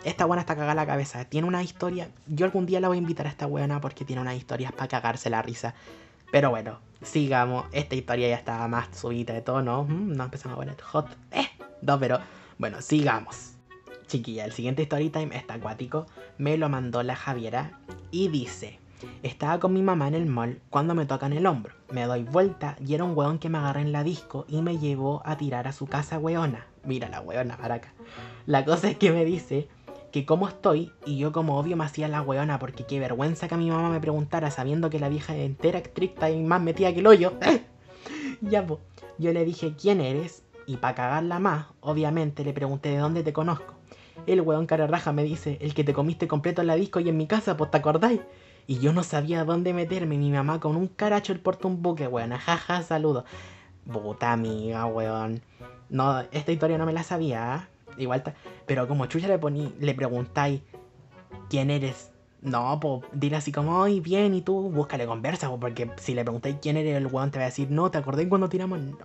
Esta 0.04 0.26
buena 0.26 0.40
está 0.40 0.54
cagada 0.54 0.74
la 0.74 0.86
cabeza. 0.86 1.24
Tiene 1.24 1.46
una 1.46 1.62
historia. 1.62 2.08
Yo 2.26 2.46
algún 2.46 2.66
día 2.66 2.80
la 2.80 2.86
voy 2.88 2.98
a 2.98 3.00
invitar 3.00 3.26
a 3.26 3.30
esta 3.30 3.46
weona 3.48 3.80
porque 3.80 4.04
tiene 4.04 4.22
unas 4.22 4.36
historias 4.36 4.72
para 4.72 4.86
cagarse 4.88 5.28
la 5.30 5.42
risa. 5.42 5.74
Pero 6.30 6.50
bueno, 6.50 6.78
sigamos. 7.02 7.66
Esta 7.72 7.94
historia 7.96 8.28
ya 8.28 8.36
estaba 8.36 8.66
más 8.68 8.96
subida 8.96 9.34
de 9.34 9.42
tono. 9.42 9.84
Mm, 9.84 10.12
no 10.12 10.24
empezamos 10.24 10.56
a 10.56 10.60
poner 10.60 10.80
hot. 10.80 11.06
Eh, 11.32 11.48
no, 11.82 11.98
pero 11.98 12.20
bueno, 12.58 12.80
sigamos. 12.80 13.51
Chiquilla, 14.12 14.44
el 14.44 14.52
siguiente 14.52 14.82
story 14.82 15.08
time 15.08 15.34
está 15.34 15.54
acuático. 15.54 16.04
Me 16.36 16.58
lo 16.58 16.68
mandó 16.68 17.02
la 17.02 17.16
Javiera 17.16 17.80
y 18.10 18.28
dice: 18.28 18.78
estaba 19.22 19.58
con 19.58 19.72
mi 19.72 19.80
mamá 19.80 20.06
en 20.06 20.12
el 20.12 20.26
mall 20.26 20.60
cuando 20.68 20.94
me 20.94 21.06
tocan 21.06 21.32
el 21.32 21.46
hombro. 21.46 21.72
Me 21.90 22.04
doy 22.04 22.22
vuelta 22.22 22.76
y 22.86 22.92
era 22.92 23.04
un 23.04 23.16
weón 23.16 23.38
que 23.38 23.48
me 23.48 23.56
agarré 23.56 23.80
en 23.80 23.90
la 23.90 24.04
disco 24.04 24.44
y 24.48 24.60
me 24.60 24.76
llevó 24.76 25.22
a 25.24 25.38
tirar 25.38 25.66
a 25.66 25.72
su 25.72 25.86
casa 25.86 26.18
weona. 26.18 26.66
Mira 26.84 27.08
la 27.08 27.22
weona, 27.22 27.54
acá. 27.54 27.94
La 28.44 28.66
cosa 28.66 28.90
es 28.90 28.98
que 28.98 29.12
me 29.12 29.24
dice 29.24 29.68
que 30.10 30.26
cómo 30.26 30.46
estoy 30.46 30.92
y 31.06 31.16
yo 31.16 31.32
como 31.32 31.58
obvio 31.58 31.78
me 31.78 31.84
hacía 31.84 32.06
la 32.06 32.20
weona 32.20 32.58
porque 32.58 32.84
qué 32.84 33.00
vergüenza 33.00 33.48
que 33.48 33.54
a 33.54 33.56
mi 33.56 33.70
mamá 33.70 33.88
me 33.88 34.00
preguntara 34.00 34.50
sabiendo 34.50 34.90
que 34.90 35.00
la 35.00 35.08
vieja 35.08 35.34
entera 35.34 35.78
estricta 35.78 36.28
y 36.28 36.38
más 36.42 36.60
metida 36.60 36.92
que 36.92 37.00
el 37.00 37.06
hoyo. 37.06 37.32
ya 38.42 38.66
pues, 38.66 38.78
yo 39.16 39.32
le 39.32 39.46
dije 39.46 39.72
quién 39.74 40.02
eres 40.02 40.42
y 40.66 40.76
para 40.76 40.96
cagarla 40.96 41.38
más, 41.38 41.68
obviamente 41.80 42.44
le 42.44 42.52
pregunté 42.52 42.90
de 42.90 42.98
dónde 42.98 43.22
te 43.22 43.32
conozco. 43.32 43.80
El 44.26 44.40
weón 44.40 44.66
cara 44.66 44.86
raja 44.86 45.12
me 45.12 45.24
dice, 45.24 45.58
el 45.60 45.74
que 45.74 45.84
te 45.84 45.92
comiste 45.92 46.28
completo 46.28 46.60
en 46.60 46.68
la 46.68 46.76
disco 46.76 47.00
y 47.00 47.08
en 47.08 47.16
mi 47.16 47.26
casa, 47.26 47.56
pues 47.56 47.70
te 47.70 47.78
acordáis. 47.78 48.20
Y 48.66 48.78
yo 48.78 48.92
no 48.92 49.02
sabía 49.02 49.44
dónde 49.44 49.72
meterme. 49.74 50.16
Mi 50.16 50.30
mamá 50.30 50.60
con 50.60 50.76
un 50.76 50.88
caracho 50.88 51.32
el 51.32 51.40
porta 51.40 51.68
un 51.68 51.82
buque, 51.82 52.06
weón. 52.06 52.30
Jaja, 52.30 52.82
saludo. 52.82 53.24
Puta 53.90 54.32
amiga, 54.32 54.86
weón. 54.86 55.42
No, 55.88 56.20
esta 56.30 56.52
historia 56.52 56.78
no 56.78 56.86
me 56.86 56.92
la 56.92 57.02
sabía. 57.02 57.54
¿ah? 57.54 57.68
Igual, 57.98 58.22
pero 58.66 58.88
como 58.88 59.06
chucha 59.06 59.28
le 59.28 59.38
poní, 59.38 59.74
le 59.80 59.94
preguntáis 59.94 60.62
quién 61.50 61.70
eres. 61.70 62.10
No, 62.40 62.78
pues 62.80 63.02
dile 63.12 63.36
así 63.36 63.52
como, 63.52 63.82
ay, 63.84 64.00
bien, 64.00 64.34
y 64.34 64.42
tú 64.42 64.70
búscale 64.70 65.06
conversa, 65.06 65.48
po, 65.48 65.60
porque 65.60 65.90
si 65.96 66.14
le 66.14 66.24
preguntáis 66.24 66.56
quién 66.60 66.76
eres, 66.76 66.96
el 66.96 67.06
weón 67.06 67.30
te 67.30 67.38
va 67.38 67.44
a 67.44 67.48
decir, 67.48 67.70
no, 67.70 67.90
¿te 67.90 67.98
acordé 67.98 68.28
cuando 68.28 68.48
tiramos? 68.48 68.80
No, 68.80 68.96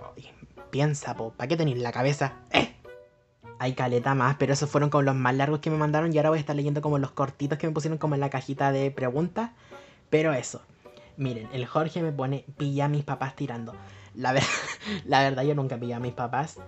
piensa, 0.71 1.15
po, 1.15 1.31
¿para 1.31 1.47
qué 1.47 1.55
tenéis 1.55 1.77
la 1.77 1.91
cabeza? 1.91 2.33
¡Eh! 2.51 2.76
Hay 3.59 3.73
caleta 3.73 4.13
más, 4.15 4.35
pero 4.37 4.53
esos 4.53 4.69
fueron 4.69 4.89
como 4.89 5.03
los 5.03 5.15
más 5.15 5.35
largos 5.35 5.59
que 5.59 5.69
me 5.69 5.77
mandaron 5.77 6.13
y 6.13 6.17
ahora 6.17 6.29
voy 6.29 6.37
a 6.37 6.41
estar 6.41 6.55
leyendo 6.55 6.81
como 6.81 6.99
los 6.99 7.11
cortitos 7.11 7.57
que 7.57 7.67
me 7.67 7.73
pusieron 7.73 7.97
como 7.97 8.15
en 8.15 8.21
la 8.21 8.29
cajita 8.29 8.71
de 8.71 8.91
preguntas. 8.91 9.51
Pero 10.09 10.33
eso. 10.33 10.61
Miren, 11.17 11.49
el 11.51 11.65
Jorge 11.65 12.01
me 12.01 12.11
pone, 12.11 12.45
pilla 12.57 12.85
a 12.85 12.89
mis 12.89 13.03
papás 13.03 13.35
tirando. 13.35 13.75
La, 14.15 14.33
la 15.05 15.21
verdad 15.21 15.43
yo 15.43 15.55
nunca 15.55 15.77
pillé 15.77 15.95
a 15.95 15.99
mis 15.99 16.13
papás. 16.13 16.59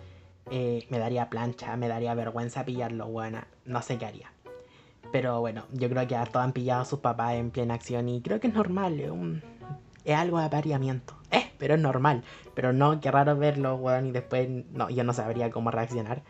Eh, 0.51 0.87
me 0.89 0.97
daría 0.97 1.29
plancha, 1.29 1.75
me 1.77 1.87
daría 1.87 2.13
vergüenza 2.15 2.65
pillarlo, 2.65 3.07
buena. 3.07 3.47
No 3.65 3.81
sé 3.81 3.97
qué 3.97 4.05
haría. 4.05 4.31
Pero 5.11 5.39
bueno, 5.39 5.65
yo 5.71 5.89
creo 5.89 6.07
que 6.07 6.15
a 6.15 6.25
todos 6.25 6.43
han 6.43 6.53
pillado 6.53 6.81
a 6.81 6.85
sus 6.85 6.99
papás 6.99 7.33
en 7.33 7.51
plena 7.51 7.75
acción 7.75 8.09
y 8.09 8.21
creo 8.21 8.39
que 8.39 8.47
es 8.47 8.53
normal, 8.53 9.41
es 10.05 10.15
algo 10.15 10.39
de 10.39 10.45
apareamiento. 10.45 11.15
Eh, 11.31 11.51
pero 11.57 11.75
es 11.75 11.79
normal. 11.79 12.23
Pero 12.55 12.73
no, 12.73 12.99
qué 12.99 13.11
raro 13.11 13.37
verlo, 13.37 13.75
weón, 13.75 14.07
y 14.07 14.11
después 14.11 14.49
no, 14.71 14.89
yo 14.89 15.03
no 15.03 15.13
sabría 15.13 15.51
cómo 15.51 15.71
reaccionar. 15.71 16.23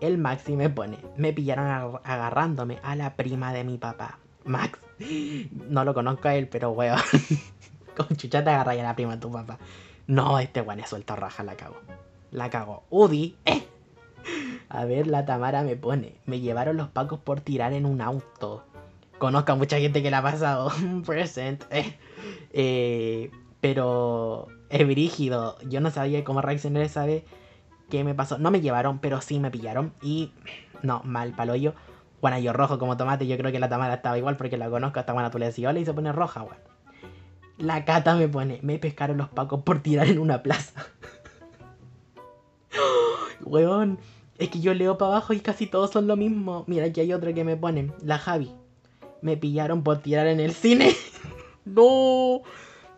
El 0.00 0.18
Maxi 0.18 0.56
me 0.56 0.70
pone, 0.70 0.98
me 1.16 1.32
pillaron 1.32 1.98
agarrándome 2.04 2.78
a 2.82 2.96
la 2.96 3.14
prima 3.14 3.52
de 3.52 3.64
mi 3.64 3.78
papá. 3.78 4.18
Max, 4.44 4.78
no 5.68 5.84
lo 5.84 5.94
conozco 5.94 6.28
a 6.28 6.34
él, 6.34 6.48
pero 6.48 6.70
weón, 6.70 7.00
con 7.96 8.08
chucha 8.16 8.44
te 8.44 8.50
agarra 8.50 8.72
a 8.72 8.76
la 8.76 8.94
prima 8.94 9.14
de 9.14 9.20
tu 9.20 9.30
papá. 9.30 9.58
No, 10.06 10.38
este 10.38 10.60
weón 10.60 10.80
es 10.80 10.88
suelto 10.88 11.16
raja, 11.16 11.42
la 11.42 11.56
cago. 11.56 11.76
La 12.30 12.50
cago. 12.50 12.82
Udi, 12.90 13.36
eh. 13.44 13.66
A 14.68 14.84
ver, 14.84 15.06
la 15.06 15.24
Tamara 15.24 15.62
me 15.62 15.76
pone, 15.76 16.16
me 16.26 16.40
llevaron 16.40 16.76
los 16.76 16.88
pacos 16.88 17.20
por 17.20 17.40
tirar 17.40 17.72
en 17.72 17.86
un 17.86 18.00
auto. 18.00 18.64
Conozco 19.18 19.52
a 19.52 19.54
mucha 19.54 19.78
gente 19.78 20.02
que 20.02 20.10
la 20.10 20.18
ha 20.18 20.22
pasado. 20.22 20.70
Present. 21.06 21.64
Eh. 21.70 21.96
Eh, 22.52 23.30
pero 23.60 24.48
es 24.68 24.86
brígido. 24.86 25.56
Yo 25.68 25.80
no 25.80 25.90
sabía 25.90 26.24
cómo 26.24 26.42
reaccionar 26.42 26.82
esa 26.82 27.06
vez 27.06 27.22
qué 27.90 28.04
me 28.04 28.14
pasó. 28.14 28.38
No 28.38 28.50
me 28.50 28.60
llevaron, 28.60 28.98
pero 28.98 29.20
sí 29.20 29.38
me 29.38 29.50
pillaron. 29.50 29.92
Y 30.02 30.32
no, 30.82 31.02
mal. 31.04 31.34
Bueno, 32.20 32.38
yo 32.38 32.52
rojo 32.52 32.78
como 32.78 32.96
tomate. 32.96 33.26
Yo 33.26 33.36
creo 33.36 33.52
que 33.52 33.58
la 33.58 33.68
Tamara 33.68 33.94
estaba 33.94 34.18
igual 34.18 34.36
porque 34.36 34.56
la 34.56 34.70
conozco. 34.70 35.00
Hasta 35.00 35.12
buena 35.12 35.30
tú 35.30 35.38
le 35.38 35.46
decís 35.46 35.66
hola 35.66 35.80
y 35.80 35.84
se 35.84 35.92
pone 35.92 36.12
roja, 36.12 36.42
weón. 36.42 36.56
La 37.58 37.84
cata 37.84 38.16
me 38.16 38.28
pone, 38.28 38.58
me 38.62 38.78
pescaron 38.78 39.16
los 39.16 39.28
pacos 39.28 39.62
por 39.62 39.80
tirar 39.80 40.08
en 40.08 40.18
una 40.18 40.42
plaza. 40.42 40.86
weón, 43.44 43.98
es 44.38 44.48
que 44.48 44.60
yo 44.60 44.74
leo 44.74 44.98
para 44.98 45.12
abajo 45.12 45.32
y 45.32 45.40
casi 45.40 45.66
todos 45.66 45.90
son 45.90 46.06
lo 46.06 46.16
mismo. 46.16 46.64
Mira, 46.66 46.86
aquí 46.86 47.00
hay 47.00 47.12
otro 47.12 47.32
que 47.32 47.44
me 47.44 47.56
pone, 47.56 47.92
la 48.02 48.18
Javi. 48.18 48.50
Me 49.22 49.36
pillaron 49.36 49.82
por 49.84 49.98
tirar 49.98 50.26
en 50.26 50.40
el 50.40 50.52
cine. 50.52 50.96
no. 51.64 52.42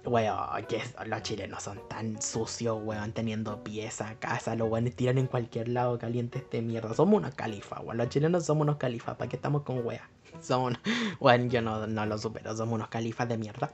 Weón, 0.07 0.67
que 0.69 0.81
los 1.07 1.23
chilenos 1.23 1.65
son 1.65 1.81
tan 1.89 2.23
sucios, 2.23 2.79
weón, 2.81 3.11
teniendo 3.11 3.65
pieza, 3.65 4.15
casa, 4.21 4.55
los 4.55 4.71
weones 4.71 4.95
tiran 4.95 5.19
en 5.19 5.27
cualquier 5.27 5.67
lado 5.67 5.99
caliente 5.99 6.39
este 6.39 6.63
mierda. 6.63 6.95
Somos 6.95 7.19
unos 7.19 7.35
califas, 7.35 7.81
weón. 7.83 7.97
Los 7.97 8.09
chilenos 8.09 8.45
somos 8.47 8.63
unos 8.63 8.77
califas, 8.77 9.17
¿para 9.17 9.29
qué 9.29 9.35
estamos 9.35 9.63
con 9.63 9.79
weón? 9.85 10.01
Somos 10.41 10.75
Bueno, 11.19 11.47
yo 11.47 11.61
no, 11.61 11.89
no 11.89 12.07
lo 12.07 12.19
supero, 12.19 12.57
somos 12.57 12.77
unos 12.77 12.89
califas 12.89 13.29
de 13.29 13.37
mierda. 13.37 13.73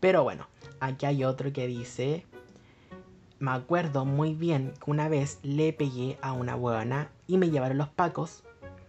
Pero 0.00 0.24
bueno, 0.24 0.48
aquí 0.80 1.06
hay 1.06 1.24
otro 1.24 1.52
que 1.52 1.66
dice... 1.68 2.26
Me 3.38 3.52
acuerdo 3.52 4.04
muy 4.04 4.34
bien 4.34 4.74
que 4.84 4.90
una 4.90 5.08
vez 5.08 5.38
le 5.44 5.72
pegué 5.72 6.18
a 6.22 6.32
una 6.32 6.56
weona 6.56 7.12
y 7.28 7.38
me 7.38 7.50
llevaron 7.50 7.78
los 7.78 7.88
pacos. 7.88 8.42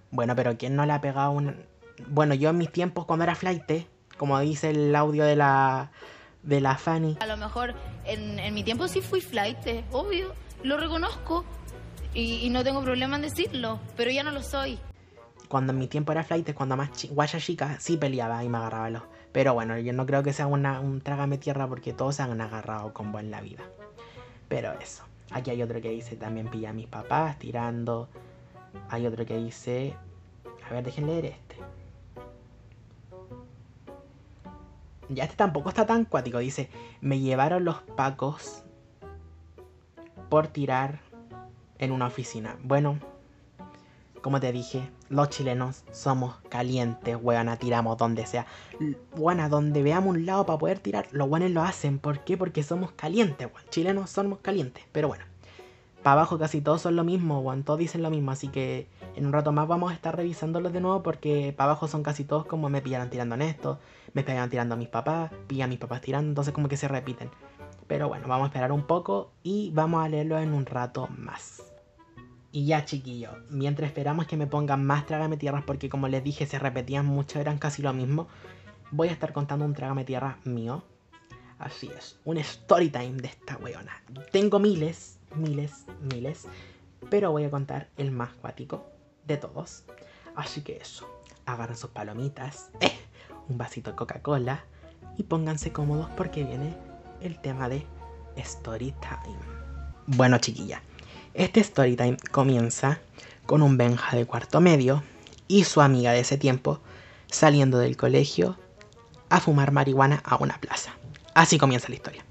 Bueno, 0.09 0.35
pero 0.35 0.57
¿quién 0.57 0.75
no 0.75 0.87
le 0.87 0.93
ha 0.93 1.01
pegado 1.01 1.27
a 1.27 1.29
un...? 1.29 1.55
Bueno, 2.07 2.33
yo 2.33 2.49
en 2.49 2.57
mis 2.57 2.71
tiempos 2.71 3.05
cuando 3.05 3.25
era 3.25 3.35
flight, 3.35 3.87
como 4.17 4.39
dice 4.39 4.71
el 4.71 4.95
audio 4.95 5.23
de 5.23 5.35
la 5.35 5.91
de 6.43 6.61
la 6.61 6.77
Fanny. 6.77 7.17
A 7.19 7.25
lo 7.25 7.37
mejor 7.37 7.73
en, 8.05 8.53
mi 8.53 8.63
tiempo 8.63 8.87
sí 8.87 9.01
fui 9.01 9.21
flight, 9.21 9.57
obvio, 9.91 10.33
lo 10.63 10.77
reconozco 10.77 11.45
y, 12.13 12.49
no 12.49 12.63
tengo 12.63 12.81
problema 12.81 13.15
en 13.17 13.21
decirlo, 13.23 13.79
pero 13.95 14.11
ya 14.11 14.23
no 14.23 14.31
lo 14.31 14.41
soy. 14.41 14.79
Cuando 15.47 15.73
en 15.73 15.79
mi 15.79 15.87
tiempo 15.87 16.11
era 16.11 16.23
flight, 16.23 16.53
cuando 16.53 16.75
más 16.75 16.89
guaya 17.09 17.39
chica, 17.39 17.79
sí 17.79 17.97
peleaba 17.97 18.43
y 18.43 18.49
me 18.49 18.57
agarraba 18.57 18.89
los. 18.89 19.03
Pero 19.31 19.53
bueno, 19.53 19.77
yo 19.77 19.93
no 19.93 20.05
creo 20.05 20.23
que 20.23 20.33
sea 20.33 20.47
una, 20.47 20.79
un 20.79 21.01
trágame 21.01 21.37
tierra 21.37 21.67
porque 21.67 21.93
todos 21.93 22.15
se 22.15 22.23
han 22.23 22.39
agarrado 22.41 22.93
con 22.93 23.15
en 23.17 23.31
la 23.31 23.41
vida. 23.41 23.63
Pero 24.47 24.73
eso. 24.79 25.03
Aquí 25.31 25.51
hay 25.51 25.61
otro 25.61 25.79
que 25.81 25.89
dice 25.89 26.15
también 26.15 26.49
pilla 26.49 26.71
a 26.71 26.73
mis 26.73 26.87
papás 26.87 27.37
tirando. 27.37 28.09
Hay 28.89 29.05
otro 29.05 29.25
que 29.25 29.37
dice. 29.37 29.95
A 30.67 30.73
ver, 30.73 30.83
dejen 30.83 31.07
leer 31.07 31.25
este. 31.25 31.57
Ya 35.09 35.23
este 35.23 35.35
tampoco 35.35 35.69
está 35.69 35.85
tan 35.85 36.05
cuático. 36.05 36.37
Dice, 36.37 36.69
me 37.01 37.19
llevaron 37.19 37.65
los 37.65 37.81
pacos 37.81 38.63
por 40.29 40.47
tirar 40.47 40.99
en 41.79 41.91
una 41.91 42.05
oficina. 42.05 42.57
Bueno, 42.63 42.99
como 44.21 44.39
te 44.39 44.51
dije, 44.51 44.89
los 45.09 45.29
chilenos 45.29 45.83
somos 45.91 46.35
calientes, 46.49 47.17
weona, 47.19 47.57
tiramos 47.57 47.97
donde 47.97 48.27
sea. 48.27 48.45
Buena, 49.15 49.49
donde 49.49 49.81
veamos 49.81 50.15
un 50.15 50.25
lado 50.25 50.45
para 50.45 50.59
poder 50.59 50.79
tirar, 50.79 51.07
los 51.11 51.27
buenos 51.27 51.49
lo 51.51 51.63
hacen. 51.63 51.97
¿Por 51.97 52.23
qué? 52.23 52.37
Porque 52.37 52.61
somos 52.61 52.91
calientes, 52.91 53.47
weón. 53.47 53.67
Chilenos 53.69 54.11
somos 54.11 54.39
calientes. 54.39 54.83
Pero 54.91 55.07
bueno, 55.07 55.23
para 56.03 56.13
abajo 56.13 56.37
casi 56.37 56.61
todos 56.61 56.81
son 56.83 56.95
lo 56.95 57.03
mismo, 57.03 57.39
weón. 57.39 57.63
Todos 57.63 57.79
dicen 57.79 58.03
lo 58.03 58.11
mismo. 58.11 58.29
Así 58.29 58.49
que 58.49 58.87
en 59.15 59.25
un 59.25 59.33
rato 59.33 59.51
más 59.51 59.67
vamos 59.67 59.91
a 59.91 59.95
estar 59.95 60.15
revisándolos 60.15 60.71
de 60.71 60.81
nuevo 60.81 61.01
porque 61.01 61.51
para 61.57 61.71
abajo 61.71 61.87
son 61.87 62.03
casi 62.03 62.25
todos 62.25 62.45
como 62.45 62.69
me 62.69 62.81
pillaron 62.81 63.09
tirando 63.09 63.33
en 63.35 63.41
esto 63.41 63.79
me 64.13 64.23
pegan 64.23 64.49
tirando 64.49 64.75
a 64.75 64.77
mis 64.77 64.87
papás, 64.87 65.31
pillan 65.47 65.69
a 65.69 65.69
mis 65.69 65.79
papás 65.79 66.01
tirando, 66.01 66.29
entonces 66.29 66.53
como 66.53 66.67
que 66.67 66.77
se 66.77 66.87
repiten. 66.87 67.29
Pero 67.87 68.07
bueno, 68.07 68.27
vamos 68.27 68.45
a 68.45 68.47
esperar 68.49 68.71
un 68.71 68.83
poco 68.83 69.31
y 69.43 69.71
vamos 69.71 70.03
a 70.03 70.09
leerlo 70.09 70.39
en 70.39 70.53
un 70.53 70.65
rato 70.65 71.07
más. 71.17 71.63
Y 72.51 72.65
ya 72.65 72.85
chiquillo, 72.85 73.31
mientras 73.49 73.87
esperamos 73.87 74.25
que 74.25 74.37
me 74.37 74.47
pongan 74.47 74.83
más 74.85 75.05
trágame 75.05 75.37
tierras 75.37 75.63
porque 75.65 75.89
como 75.89 76.07
les 76.07 76.23
dije 76.23 76.45
se 76.47 76.57
repetían 76.57 77.05
mucho, 77.05 77.39
eran 77.39 77.59
casi 77.59 77.81
lo 77.81 77.93
mismo, 77.93 78.27
voy 78.91 79.09
a 79.09 79.11
estar 79.11 79.33
contando 79.33 79.65
un 79.65 79.73
trágame 79.73 80.03
tierra 80.03 80.37
mío. 80.43 80.83
Así 81.59 81.91
es, 81.95 82.17
un 82.25 82.37
story 82.37 82.89
time 82.89 83.17
de 83.17 83.27
esta 83.27 83.57
weona. 83.57 84.01
Tengo 84.31 84.59
miles, 84.59 85.19
miles, 85.35 85.85
miles, 86.01 86.47
pero 87.09 87.31
voy 87.31 87.43
a 87.43 87.51
contar 87.51 87.89
el 87.97 88.11
más 88.11 88.29
cuático 88.33 88.85
de 89.27 89.37
todos. 89.37 89.83
Así 90.35 90.61
que 90.61 90.77
eso, 90.77 91.07
agarren 91.45 91.75
sus 91.75 91.89
palomitas. 91.89 92.71
¡Eh! 92.81 93.08
Un 93.49 93.57
vasito 93.57 93.91
de 93.91 93.97
Coca-Cola 93.97 94.63
y 95.17 95.23
pónganse 95.23 95.71
cómodos 95.71 96.09
porque 96.15 96.43
viene 96.43 96.75
el 97.21 97.39
tema 97.39 97.67
de 97.67 97.85
Story 98.37 98.93
Time. 99.01 99.37
Bueno, 100.05 100.37
chiquilla, 100.37 100.81
este 101.33 101.59
Story 101.59 101.95
Time 101.95 102.17
comienza 102.31 102.99
con 103.45 103.61
un 103.61 103.77
Benja 103.77 104.15
de 104.15 104.25
cuarto 104.25 104.61
medio 104.61 105.03
y 105.47 105.63
su 105.63 105.81
amiga 105.81 106.11
de 106.11 106.19
ese 106.19 106.37
tiempo 106.37 106.79
saliendo 107.27 107.79
del 107.79 107.97
colegio 107.97 108.55
a 109.29 109.39
fumar 109.39 109.71
marihuana 109.71 110.21
a 110.23 110.37
una 110.37 110.59
plaza. 110.59 110.93
Así 111.33 111.57
comienza 111.57 111.89
la 111.89 111.95
historia. 111.95 112.23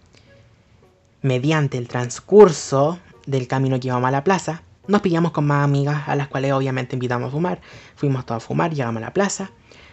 Mediante 1.23 1.79
el 1.79 1.89
transcurso 1.89 2.99
del 3.27 3.49
camino 3.49 3.79
que 3.79 3.89
íbamos 3.89 4.09
a 4.09 4.13
la 4.13 4.25
plaza, 4.25 4.63
nos 4.87 5.03
pillamos 5.03 5.33
con 5.33 5.47
más 5.47 5.65
amigas 5.65 6.09
a 6.09 6.17
las 6.17 6.29
cuales 6.29 6.53
obviamente 6.53 6.97
invitamos 6.97 7.29
a 7.29 7.33
fumar. 7.33 7.61
Fuimos 7.97 8.25
todos 8.25 8.43
a 8.43 8.47
fumar, 8.47 8.73
llegamos 8.73 9.03
a 9.03 9.07
la 9.07 9.13
plaza 9.13 9.51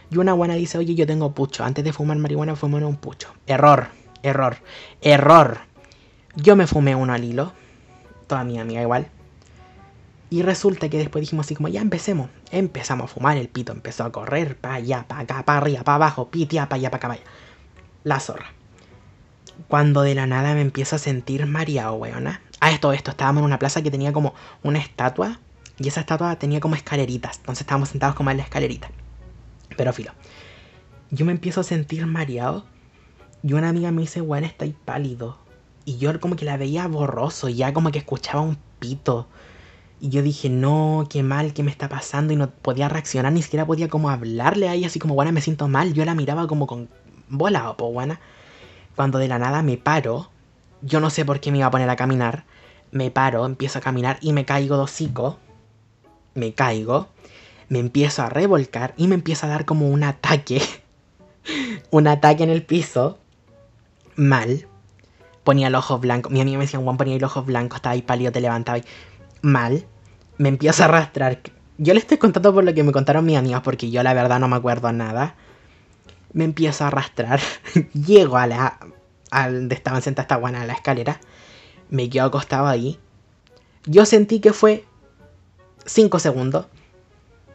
y 0.10 0.18
una 0.18 0.34
buena 0.34 0.56
dice, 0.56 0.78
oye, 0.78 0.96
yo 0.96 1.08
tengo 1.08 1.34
pucho. 1.34 1.64
Antes 1.64 1.84
de 1.84 1.94
fumar 1.94 2.18
marihuana, 2.18 2.56
fumé 2.56 2.84
un 2.86 2.98
pucho. 2.98 3.30
Error, 3.48 3.88
error, 4.22 4.58
error. 5.02 5.60
Yo 6.36 6.56
me 6.56 6.68
fumé 6.68 6.96
uno 6.96 7.14
al 7.14 7.24
hilo. 7.24 7.54
Toda 8.28 8.44
mi 8.44 8.60
amiga 8.60 8.82
igual. 8.82 9.08
Y 10.30 10.42
resulta 10.42 10.90
que 10.90 10.98
después 10.98 11.22
dijimos 11.22 11.46
así 11.46 11.56
como, 11.56 11.70
ya 11.70 11.82
empecemos. 11.82 12.30
Empezamos 12.52 13.06
a 13.06 13.14
fumar, 13.14 13.38
el 13.38 13.48
pito 13.48 13.72
empezó 13.72 14.04
a 14.04 14.12
correr, 14.12 14.58
para 14.58 14.76
allá, 14.76 15.06
para 15.08 15.22
acá, 15.22 15.46
para 15.46 15.60
arriba, 15.60 15.84
para 15.84 15.96
abajo, 15.96 16.30
pitia, 16.30 16.68
para 16.68 16.76
allá, 16.76 16.92
para 16.92 16.98
acá, 16.98 17.08
para 17.08 17.22
allá. 17.22 17.32
La 18.04 18.20
zorra. 18.20 18.48
Cuando 19.68 20.02
de 20.02 20.16
la 20.16 20.28
nada 20.28 20.54
me 20.54 20.62
empiezo 20.62 20.96
a 20.96 21.00
sentir 21.00 21.46
mareado, 21.46 21.94
weona. 21.94 22.42
Ah, 22.60 22.72
esto, 22.72 22.92
esto, 22.92 23.12
estábamos 23.12 23.42
en 23.42 23.46
una 23.46 23.60
plaza 23.60 23.82
que 23.82 23.92
tenía 23.92 24.14
como 24.14 24.34
una 24.64 24.80
estatua. 24.80 25.40
Y 25.78 25.88
esa 25.88 26.02
estatua 26.02 26.36
tenía 26.38 26.60
como 26.60 26.76
escaleritas. 26.76 27.38
Entonces 27.38 27.62
estábamos 27.62 27.90
sentados 27.90 28.16
como 28.16 28.32
en 28.32 28.38
la 28.38 28.44
escalerita. 28.44 28.90
Pero 29.78 29.94
filo. 29.94 30.12
Yo 31.12 31.26
me 31.26 31.32
empiezo 31.32 31.62
a 31.62 31.64
sentir 31.64 32.06
mareado. 32.06 32.66
Y 33.44 33.54
una 33.54 33.70
amiga 33.70 33.92
me 33.92 34.02
dice, 34.02 34.22
bueno, 34.22 34.50
ahí 34.60 34.76
pálido. 34.86 35.38
Y 35.86 35.98
yo 35.98 36.20
como 36.20 36.36
que 36.36 36.46
la 36.46 36.58
veía 36.58 36.88
borroso, 36.88 37.48
ya 37.48 37.74
como 37.74 37.92
que 37.92 38.00
escuchaba 38.00 38.42
un 38.42 38.58
pito. 38.80 39.28
Y 40.02 40.10
yo 40.10 40.24
dije, 40.24 40.50
no, 40.50 41.08
qué 41.10 41.22
mal, 41.22 41.54
qué 41.54 41.62
me 41.62 41.72
está 41.72 41.88
pasando. 41.88 42.34
Y 42.34 42.36
no 42.36 42.50
podía 42.50 42.90
reaccionar, 42.90 43.32
ni 43.32 43.44
siquiera 43.44 43.66
podía 43.66 43.88
como 43.88 44.10
hablarle 44.10 44.68
a 44.68 44.74
ella, 44.74 44.88
así 44.88 45.00
como, 45.00 45.14
bueno, 45.14 45.32
me 45.32 45.42
siento 45.42 45.68
mal. 45.68 45.94
Yo 45.94 46.04
la 46.06 46.16
miraba 46.16 46.48
como 46.48 46.66
con 46.66 46.90
bola, 47.30 47.78
po, 47.78 47.92
buena. 47.92 48.20
Cuando 48.96 49.20
de 49.20 49.28
la 49.28 49.38
nada 49.38 49.62
me 49.62 49.78
paro, 49.78 50.32
yo 50.82 51.00
no 51.00 51.10
sé 51.10 51.26
por 51.26 51.40
qué 51.40 51.52
me 51.52 51.60
iba 51.60 51.68
a 51.68 51.72
poner 51.72 51.90
a 51.90 51.96
caminar. 51.96 52.46
Me 52.92 53.12
paro, 53.12 53.46
empiezo 53.46 53.80
a 53.80 53.82
caminar 53.82 54.18
y 54.22 54.34
me 54.34 54.46
caigo 54.46 54.78
de 54.78 54.84
hocico. 54.84 55.38
Me 56.34 56.54
caigo 56.54 57.10
me 57.70 57.80
empiezo 57.80 58.24
a 58.24 58.30
revolcar 58.30 58.94
y 58.98 59.08
me 59.08 59.16
empieza 59.16 59.48
a 59.48 59.50
dar 59.50 59.66
como 59.66 59.90
un 59.90 60.04
ataque. 60.04 60.62
un 61.92 62.08
ataque 62.08 62.44
en 62.44 62.50
el 62.50 62.64
piso. 62.64 63.18
Mal. 64.16 64.68
Ponía 65.44 65.68
el 65.68 65.76
ojo 65.76 66.00
blanco. 66.00 66.30
Mi 66.30 66.42
amiga 66.42 66.58
me 66.58 66.66
decía, 66.66 66.80
Juan 66.80 66.98
ponía 66.98 67.16
el 67.16 67.24
ojo 67.24 67.44
blanco, 67.44 67.76
estaba 67.76 67.94
ahí 67.94 68.02
pálido, 68.02 68.32
te 68.32 68.42
levantaba. 68.42 68.80
Mal. 69.42 69.86
me 70.38 70.50
empiezo 70.50 70.84
a 70.84 70.86
arrastrar. 70.86 71.40
Yo 71.78 71.94
le 71.94 72.00
estoy 72.00 72.18
contando 72.18 72.54
por 72.54 72.64
lo 72.64 72.74
que 72.74 72.84
me 72.84 72.92
contaron 72.92 73.26
mis 73.26 73.38
amigas, 73.38 73.62
porque 73.62 73.92
yo 73.92 74.02
la 74.02 74.14
verdad 74.14 74.40
no 74.40 74.48
me 74.48 74.56
acuerdo 74.56 74.92
nada. 74.92 75.36
Me 76.34 76.44
empiezo 76.44 76.84
a 76.84 76.88
arrastrar. 76.88 77.40
Llego 77.94 78.38
a 78.38 78.48
la. 78.48 78.80
a 79.32 79.52
donde 79.52 79.76
estaban 79.76 80.02
sentadas 80.02 80.26
esta 80.26 80.38
buena 80.38 80.62
a 80.62 80.66
la 80.66 80.74
escalera. 80.74 81.20
Me 81.90 82.10
quedo 82.10 82.26
acostado 82.26 82.68
ahí. 82.68 83.00
Yo 83.86 84.06
sentí 84.06 84.40
que 84.40 84.52
fue 84.52 84.86
5 85.86 86.18
segundos 86.18 86.66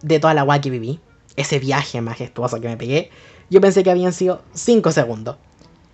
de 0.02 0.20
toda 0.20 0.34
la 0.34 0.42
agua 0.42 0.60
que 0.60 0.70
viví. 0.70 1.00
Ese 1.36 1.58
viaje 1.58 2.00
majestuoso 2.00 2.60
que 2.60 2.68
me 2.68 2.76
pegué. 2.76 3.10
Yo 3.50 3.60
pensé 3.60 3.82
que 3.82 3.90
habían 3.90 4.12
sido 4.12 4.42
5 4.54 4.92
segundos. 4.92 5.36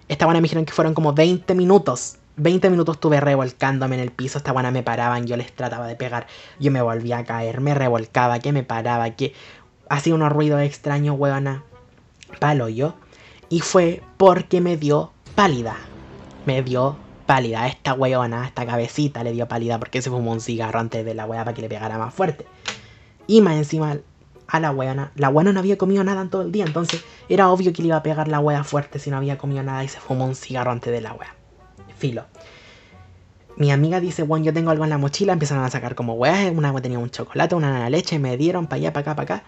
Esta 0.08 0.24
buena 0.24 0.40
me 0.40 0.44
dijeron 0.44 0.64
que 0.64 0.72
fueron 0.72 0.94
como 0.94 1.12
20 1.12 1.54
minutos. 1.54 2.16
20 2.36 2.68
minutos 2.70 2.96
estuve 2.96 3.18
revolcándome 3.20 3.96
en 3.96 4.02
el 4.02 4.10
piso, 4.10 4.36
esta 4.36 4.52
buena 4.52 4.70
me 4.70 4.82
paraban, 4.82 5.26
yo 5.26 5.38
les 5.38 5.50
trataba 5.54 5.86
de 5.86 5.96
pegar, 5.96 6.26
yo 6.60 6.70
me 6.70 6.82
volvía 6.82 7.18
a 7.18 7.24
caer, 7.24 7.62
me 7.62 7.74
revolcaba, 7.74 8.40
que 8.40 8.52
me 8.52 8.62
paraba, 8.62 9.08
que 9.10 9.32
hacía 9.88 10.14
unos 10.14 10.30
ruidos 10.30 10.60
extraños, 10.60 11.16
huevona. 11.18 11.64
Palo 12.38 12.68
yo. 12.68 12.94
Y 13.48 13.60
fue 13.60 14.02
porque 14.16 14.60
me 14.60 14.76
dio 14.76 15.12
pálida. 15.34 15.76
Me 16.44 16.62
dio 16.62 16.96
pálida. 17.24 17.66
Esta 17.68 17.94
huevona, 17.94 18.46
esta 18.46 18.66
cabecita 18.66 19.24
le 19.24 19.32
dio 19.32 19.48
pálida 19.48 19.78
porque 19.78 20.02
se 20.02 20.10
fumó 20.10 20.32
un 20.32 20.40
cigarro 20.40 20.80
antes 20.80 21.04
de 21.04 21.14
la 21.14 21.26
hueá 21.26 21.44
para 21.44 21.54
que 21.54 21.62
le 21.62 21.68
pegara 21.68 21.96
más 21.98 22.12
fuerte. 22.12 22.46
Y 23.26 23.40
más 23.40 23.56
encima 23.56 23.98
a 24.46 24.60
la 24.60 24.70
hueona. 24.70 25.12
La 25.16 25.28
hueona 25.28 25.52
no 25.52 25.60
había 25.60 25.78
comido 25.78 26.04
nada 26.04 26.22
en 26.22 26.30
todo 26.30 26.42
el 26.42 26.52
día, 26.52 26.64
entonces 26.64 27.04
era 27.28 27.50
obvio 27.50 27.72
que 27.72 27.82
le 27.82 27.88
iba 27.88 27.96
a 27.96 28.02
pegar 28.02 28.28
la 28.28 28.40
hueá 28.40 28.62
fuerte 28.64 28.98
si 28.98 29.10
no 29.10 29.16
había 29.16 29.38
comido 29.38 29.62
nada 29.62 29.82
y 29.82 29.88
se 29.88 29.98
fumó 29.98 30.24
un 30.24 30.34
cigarro 30.34 30.70
antes 30.70 30.92
de 30.92 31.00
la 31.00 31.12
hueá 31.12 31.36
filo. 31.96 32.26
Mi 33.56 33.70
amiga 33.70 34.00
dice, 34.00 34.22
bueno, 34.22 34.44
yo 34.44 34.52
tengo 34.52 34.70
algo 34.70 34.84
en 34.84 34.90
la 34.90 34.98
mochila, 34.98 35.32
empiezan 35.32 35.58
a 35.60 35.70
sacar 35.70 35.94
como 35.94 36.14
weas, 36.14 36.52
una 36.54 36.78
tenía 36.80 36.98
un 36.98 37.10
chocolate, 37.10 37.54
una 37.54 37.88
leche, 37.88 38.18
me 38.18 38.36
dieron 38.36 38.66
para 38.66 38.76
allá, 38.76 38.92
para 38.92 39.00
acá, 39.00 39.16
para 39.16 39.36
acá. 39.36 39.46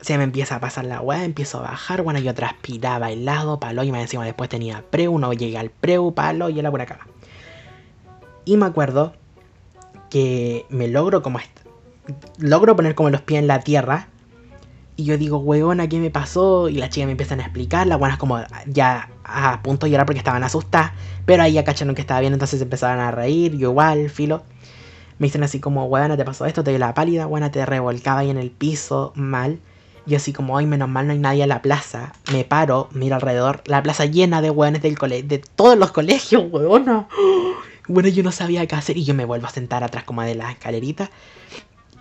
Se 0.00 0.16
me 0.18 0.24
empieza 0.24 0.56
a 0.56 0.60
pasar 0.60 0.86
la 0.86 1.00
wea, 1.00 1.24
empiezo 1.24 1.58
a 1.58 1.62
bajar, 1.62 2.02
bueno, 2.02 2.18
yo 2.20 2.34
transpiraba 2.34 3.10
helado, 3.10 3.60
palo, 3.60 3.84
y 3.84 3.92
más 3.92 4.02
encima 4.02 4.24
después 4.24 4.48
tenía 4.48 4.82
preu, 4.90 5.18
no 5.18 5.32
llegué 5.32 5.58
al 5.58 5.70
preu, 5.70 6.14
palo, 6.14 6.48
y 6.48 6.58
era 6.58 6.70
por 6.70 6.80
acá. 6.80 7.06
Y 8.44 8.56
me 8.56 8.66
acuerdo 8.66 9.14
que 10.10 10.64
me 10.70 10.88
logro 10.88 11.22
como... 11.22 11.38
Logro 12.38 12.76
poner 12.76 12.94
como 12.94 13.10
los 13.10 13.22
pies 13.22 13.40
en 13.40 13.46
la 13.46 13.60
tierra 13.60 14.08
y 14.96 15.04
yo 15.04 15.18
digo, 15.18 15.38
weona, 15.38 15.88
¿qué 15.88 15.98
me 15.98 16.10
pasó? 16.10 16.68
Y 16.68 16.74
las 16.74 16.90
chicas 16.90 17.06
me 17.06 17.12
empiezan 17.12 17.40
a 17.40 17.44
explicar. 17.44 17.86
Las 17.86 17.98
buenas 17.98 18.16
como 18.16 18.40
ya 18.66 19.08
a 19.24 19.60
punto 19.62 19.86
de 19.86 19.90
llorar 19.90 20.06
porque 20.06 20.18
estaban 20.18 20.44
asustadas. 20.44 20.92
Pero 21.26 21.42
ahí 21.42 21.54
ya 21.54 21.64
cacharon 21.64 21.94
que 21.96 22.00
estaba 22.00 22.20
bien, 22.20 22.32
entonces 22.32 22.60
empezaron 22.62 23.00
a 23.00 23.10
reír. 23.10 23.56
Yo 23.56 23.70
igual, 23.70 24.08
filo. 24.08 24.44
Me 25.18 25.26
dicen 25.26 25.42
así 25.42 25.58
como, 25.58 25.86
weona, 25.86 26.16
¿te 26.16 26.24
pasó 26.24 26.46
esto? 26.46 26.62
Te 26.62 26.70
dio 26.70 26.78
la 26.78 26.94
pálida, 26.94 27.26
weona, 27.26 27.50
te 27.50 27.66
revolcaba 27.66 28.20
ahí 28.20 28.30
en 28.30 28.38
el 28.38 28.50
piso, 28.52 29.12
mal. 29.16 29.58
Y 30.06 30.14
así 30.14 30.32
como, 30.32 30.58
ay, 30.58 30.66
menos 30.66 30.88
mal 30.88 31.06
no 31.06 31.12
hay 31.12 31.18
nadie 31.18 31.42
en 31.42 31.48
la 31.48 31.62
plaza. 31.62 32.12
Me 32.32 32.44
paro, 32.44 32.88
miro 32.92 33.16
alrededor. 33.16 33.62
La 33.66 33.82
plaza 33.82 34.04
llena 34.04 34.42
de 34.42 34.50
weones 34.50 34.82
del 34.82 34.96
colegio, 34.96 35.26
de 35.26 35.38
todos 35.38 35.76
los 35.76 35.90
colegios, 35.90 36.44
weona. 36.52 37.08
Bueno, 37.88 38.08
yo 38.10 38.22
no 38.22 38.30
sabía 38.30 38.64
qué 38.66 38.76
hacer 38.76 38.96
y 38.96 39.04
yo 39.04 39.14
me 39.14 39.24
vuelvo 39.24 39.48
a 39.48 39.50
sentar 39.50 39.82
atrás 39.82 40.04
como 40.04 40.22
de 40.22 40.36
la 40.36 40.52
escalerita. 40.52 41.10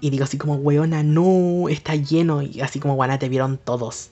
Y 0.04 0.10
digo 0.10 0.26
así 0.26 0.38
como, 0.38 0.56
weona, 0.56 1.02
no, 1.02 1.70
está 1.70 1.96
lleno. 1.96 2.42
Y 2.42 2.60
así 2.60 2.82
como, 2.82 2.96
guana, 2.96 3.20
te 3.20 3.30
vieron 3.30 3.58
todos. 3.58 4.10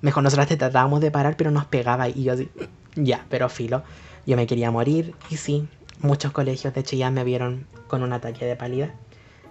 Mejor 0.00 0.22
nosotras 0.22 0.46
te 0.46 0.56
tratábamos 0.56 1.00
de 1.00 1.10
parar, 1.10 1.36
pero 1.36 1.50
nos 1.50 1.64
pegaba. 1.64 2.08
Y 2.08 2.22
yo 2.22 2.34
así, 2.34 2.48
ya, 2.94 3.26
pero 3.28 3.48
filo. 3.48 3.82
Yo 4.24 4.36
me 4.36 4.46
quería 4.46 4.70
morir. 4.70 5.16
Y 5.28 5.36
sí, 5.36 5.66
muchos 5.98 6.30
colegios 6.30 6.74
de 6.74 6.84
Chillán 6.84 7.14
me 7.14 7.24
vieron 7.24 7.66
con 7.88 8.04
un 8.04 8.12
ataque 8.12 8.44
de 8.44 8.54
pálida. 8.54 8.94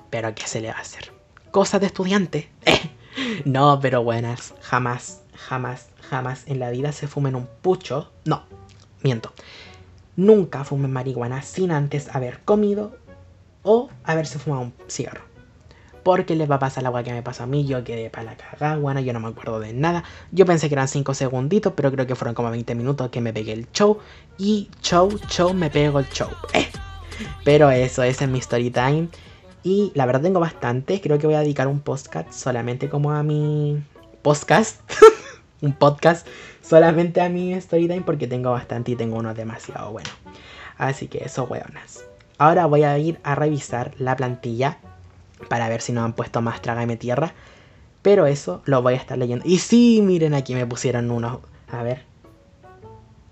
Pero 0.10 0.34
¿qué 0.34 0.48
se 0.48 0.62
le 0.62 0.70
va 0.70 0.78
a 0.78 0.80
hacer? 0.80 1.12
Cosa 1.52 1.78
de 1.78 1.88
estudiante. 1.88 2.50
no, 3.44 3.78
pero 3.82 4.02
buenas. 4.02 4.54
Jamás, 4.62 5.24
jamás, 5.34 5.90
jamás 6.10 6.44
en 6.46 6.60
la 6.60 6.70
vida 6.70 6.94
se 6.94 7.10
fumen 7.10 7.36
un 7.36 7.50
pucho. 7.62 8.14
No, 8.24 8.46
miento. 9.04 9.34
Nunca 10.16 10.64
fumen 10.64 10.94
marihuana 10.94 11.42
sin 11.42 11.72
antes 11.72 12.16
haber 12.16 12.40
comido 12.46 12.96
o 13.64 13.90
haberse 14.06 14.40
fumado 14.40 14.62
un 14.62 14.74
cigarro 14.88 15.35
porque 16.06 16.36
les 16.36 16.48
va 16.50 16.58
a 16.58 16.60
pasar 16.60 16.84
la 16.84 16.90
agua 16.90 17.02
que 17.02 17.12
me 17.12 17.24
pasó 17.24 17.44
a 17.44 17.46
mí. 17.48 17.66
Yo 17.66 17.84
quedé 17.84 18.12
para 18.12 18.26
la 18.26 18.38
cagada, 18.38 18.78
bueno, 18.78 19.00
yo 19.00 19.12
no 19.12 19.20
me 19.20 19.30
acuerdo 19.30 19.60
de 19.60 19.74
nada. 19.74 20.04
Yo 20.32 20.46
pensé 20.46 20.70
que 20.70 20.76
eran 20.76 20.88
5 20.88 21.16
segunditos, 21.16 21.74
pero 21.76 21.92
creo 21.92 22.06
que 22.06 22.14
fueron 22.14 22.36
como 22.36 22.52
20 22.52 22.76
minutos 22.76 23.10
que 23.10 23.22
me 23.22 23.34
pegué 23.34 23.54
el 23.54 23.68
show. 23.72 23.98
Y 24.38 24.70
show, 24.84 25.10
show, 25.28 25.52
me 25.56 25.72
pego 25.72 25.98
el 26.00 26.08
show. 26.10 26.30
Eh. 26.54 26.68
Pero 27.44 27.72
eso, 27.72 28.04
ese 28.04 28.26
es 28.26 28.30
mi 28.30 28.38
story 28.38 28.70
time. 28.70 29.08
Y 29.64 29.92
la 29.96 30.06
verdad 30.06 30.22
tengo 30.22 30.40
bastante. 30.40 31.02
Creo 31.02 31.18
que 31.18 31.26
voy 31.26 31.38
a 31.38 31.40
dedicar 31.40 31.68
un 31.68 31.80
podcast 31.80 32.32
solamente 32.32 32.88
como 32.88 33.12
a 33.12 33.24
mi 33.24 33.82
podcast. 34.22 34.82
un 35.62 35.74
podcast 35.74 36.28
solamente 36.62 37.20
a 37.20 37.30
mi 37.30 37.54
story 37.54 37.88
time 37.88 38.02
porque 38.02 38.28
tengo 38.28 38.52
bastante 38.52 38.92
y 38.92 38.96
tengo 38.96 39.18
uno 39.18 39.34
demasiado 39.34 39.92
bueno. 39.92 40.10
Así 40.78 41.08
que 41.08 41.24
eso, 41.24 41.46
weonas. 41.46 42.06
Ahora 42.38 42.68
voy 42.68 42.84
a 42.84 42.96
ir 43.00 43.20
a 43.24 43.34
revisar 43.34 43.94
la 43.98 44.16
plantilla 44.16 44.78
para 45.50 45.70
ver 45.70 45.82
si 45.82 45.92
nos 45.92 46.06
han 46.06 46.14
puesto 46.14 46.42
más 46.42 46.62
Trágame 46.62 46.98
Tierra. 46.98 47.34
Pero 48.02 48.28
eso 48.28 48.62
lo 48.66 48.82
voy 48.82 48.94
a 48.94 48.98
estar 48.98 49.18
leyendo. 49.18 49.46
Y 49.48 49.60
sí, 49.60 50.02
miren, 50.04 50.34
aquí 50.34 50.54
me 50.54 50.68
pusieron 50.68 51.10
unos. 51.10 51.40
A 51.72 51.82
ver. 51.82 52.06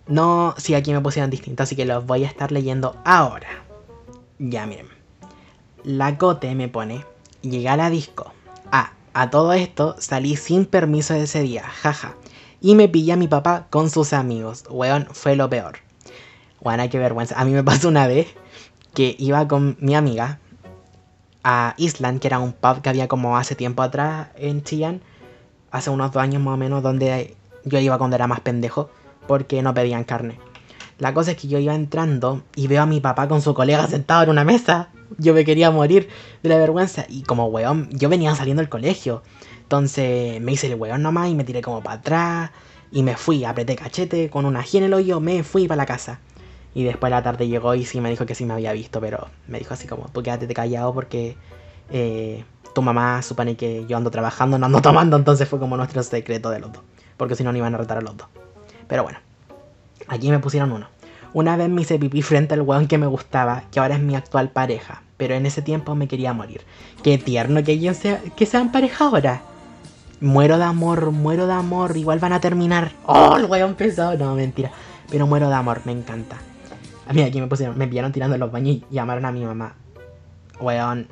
No, 0.07 0.55
sí, 0.57 0.75
aquí 0.75 0.91
me 0.91 0.99
pusieron 0.99 1.29
distintos, 1.29 1.65
así 1.65 1.75
que 1.75 1.85
los 1.85 2.05
voy 2.05 2.23
a 2.23 2.27
estar 2.27 2.51
leyendo 2.51 2.97
ahora. 3.05 3.63
Ya, 4.39 4.65
miren. 4.65 4.87
La 5.83 6.17
Cote 6.17 6.55
me 6.55 6.67
pone. 6.67 7.05
Llegué 7.41 7.69
a 7.69 7.77
la 7.77 7.89
disco. 7.89 8.33
Ah, 8.71 8.93
a 9.13 9.29
todo 9.29 9.53
esto 9.53 9.95
salí 9.99 10.35
sin 10.35 10.65
permiso 10.65 11.13
ese 11.13 11.41
día, 11.41 11.63
jaja. 11.63 12.15
Y 12.59 12.75
me 12.75 12.89
pillé 12.89 13.13
a 13.13 13.17
mi 13.17 13.27
papá 13.27 13.67
con 13.69 13.89
sus 13.89 14.13
amigos. 14.13 14.63
Weón, 14.69 15.07
fue 15.11 15.35
lo 15.35 15.49
peor. 15.49 15.79
Bueno, 16.61 16.89
qué 16.89 16.97
vergüenza. 16.97 17.39
A 17.39 17.45
mí 17.45 17.51
me 17.51 17.63
pasó 17.63 17.89
una 17.89 18.07
vez 18.07 18.27
que 18.93 19.15
iba 19.19 19.47
con 19.47 19.77
mi 19.79 19.95
amiga 19.95 20.39
a 21.43 21.75
Island, 21.77 22.19
que 22.19 22.27
era 22.27 22.39
un 22.39 22.53
pub 22.53 22.81
que 22.81 22.89
había 22.89 23.07
como 23.07 23.37
hace 23.37 23.55
tiempo 23.55 23.81
atrás 23.81 24.29
en 24.35 24.63
Chillán, 24.63 25.01
hace 25.71 25.89
unos 25.89 26.11
dos 26.11 26.21
años 26.21 26.41
más 26.41 26.53
o 26.53 26.57
menos, 26.57 26.83
donde 26.83 27.35
yo 27.65 27.79
iba 27.79 27.97
cuando 27.97 28.15
era 28.15 28.27
más 28.27 28.39
pendejo, 28.41 28.89
porque 29.27 29.61
no 29.61 29.73
pedían 29.73 30.03
carne. 30.03 30.39
La 30.99 31.13
cosa 31.13 31.31
es 31.31 31.37
que 31.37 31.47
yo 31.47 31.59
iba 31.59 31.73
entrando 31.73 32.43
y 32.55 32.67
veo 32.67 32.83
a 32.83 32.85
mi 32.85 33.01
papá 33.01 33.27
con 33.27 33.41
su 33.41 33.53
colega 33.53 33.87
sentado 33.87 34.23
en 34.23 34.29
una 34.29 34.43
mesa. 34.43 34.89
Yo 35.17 35.33
me 35.33 35.43
quería 35.43 35.71
morir 35.71 36.07
de 36.43 36.49
la 36.49 36.57
vergüenza. 36.57 37.05
Y 37.09 37.23
como 37.23 37.47
weón, 37.47 37.89
yo 37.91 38.09
venía 38.09 38.35
saliendo 38.35 38.61
del 38.61 38.69
colegio. 38.69 39.23
Entonces 39.63 40.39
me 40.39 40.51
hice 40.53 40.67
el 40.67 40.75
weón 40.75 41.01
nomás 41.01 41.29
y 41.29 41.35
me 41.35 41.43
tiré 41.43 41.61
como 41.61 41.81
para 41.81 41.97
atrás. 41.97 42.51
Y 42.91 43.01
me 43.01 43.17
fui, 43.17 43.43
apreté 43.43 43.75
cachete 43.75 44.29
con 44.29 44.45
una 44.45 44.59
ají 44.59 44.77
en 44.77 44.83
el 44.83 44.93
hoyo, 44.93 45.19
me 45.19 45.43
fui 45.43 45.67
para 45.67 45.77
la 45.77 45.85
casa. 45.87 46.19
Y 46.75 46.83
después 46.83 47.11
la 47.11 47.21
tarde 47.21 47.47
llegó 47.47 47.75
y 47.75 47.85
sí 47.85 48.01
me 48.01 48.09
dijo 48.09 48.25
que 48.25 48.35
sí 48.35 48.45
me 48.45 48.53
había 48.53 48.73
visto, 48.73 48.99
pero 48.99 49.27
me 49.47 49.59
dijo 49.59 49.73
así 49.73 49.87
como, 49.87 50.09
tú 50.09 50.23
quédate 50.23 50.47
callado 50.53 50.93
porque 50.93 51.37
eh, 51.91 52.43
tu 52.73 52.81
mamá 52.81 53.21
supone 53.21 53.55
que 53.55 53.85
yo 53.87 53.97
ando 53.97 54.09
trabajando, 54.11 54.57
no 54.57 54.65
ando 54.65 54.81
tomando, 54.81 55.15
entonces 55.15 55.47
fue 55.47 55.59
como 55.59 55.77
nuestro 55.77 56.01
secreto 56.03 56.49
de 56.49 56.59
los 56.59 56.73
dos. 56.73 56.83
Porque 57.17 57.35
si 57.35 57.43
no, 57.43 57.51
no 57.51 57.57
iban 57.57 57.75
a 57.75 57.77
retar 57.77 57.97
a 57.99 58.01
los 58.01 58.17
dos. 58.17 58.27
Pero 58.87 59.03
bueno, 59.03 59.19
aquí 60.07 60.29
me 60.29 60.39
pusieron 60.39 60.71
uno. 60.71 60.87
Una 61.33 61.57
vez 61.57 61.69
me 61.69 61.81
hice 61.81 61.97
pipí 61.97 62.21
frente 62.21 62.53
al 62.53 62.61
weón 62.61 62.87
que 62.87 62.97
me 62.97 63.07
gustaba, 63.07 63.63
que 63.71 63.79
ahora 63.79 63.95
es 63.95 64.01
mi 64.01 64.15
actual 64.15 64.49
pareja, 64.49 65.01
pero 65.17 65.33
en 65.35 65.45
ese 65.45 65.61
tiempo 65.61 65.95
me 65.95 66.07
quería 66.07 66.33
morir. 66.33 66.61
Qué 67.03 67.17
tierno 67.17 67.63
que 67.63 67.73
ellos 67.73 67.97
sea, 67.97 68.21
que 68.35 68.45
sean 68.45 68.71
pareja 68.71 69.05
ahora. 69.05 69.41
Muero 70.21 70.57
de 70.57 70.63
amor, 70.63 71.11
muero 71.11 71.47
de 71.47 71.53
amor, 71.53 71.97
igual 71.97 72.19
van 72.19 72.33
a 72.33 72.39
terminar. 72.39 72.91
Oh, 73.05 73.35
el 73.37 73.45
weón 73.45 73.75
pesado, 73.75 74.15
no, 74.17 74.35
mentira. 74.35 74.71
Pero 75.09 75.27
muero 75.27 75.49
de 75.49 75.55
amor, 75.55 75.81
me 75.85 75.91
encanta. 75.91 76.37
A 77.07 77.13
mí 77.13 77.21
aquí 77.21 77.41
me 77.41 77.47
pusieron, 77.47 77.77
me 77.77 77.87
pillaron 77.87 78.11
tirando 78.11 78.37
los 78.37 78.51
baños 78.51 78.77
y 78.77 78.85
llamaron 78.89 79.25
a 79.25 79.31
mi 79.31 79.43
mamá. 79.43 79.75
Weón, 80.59 81.07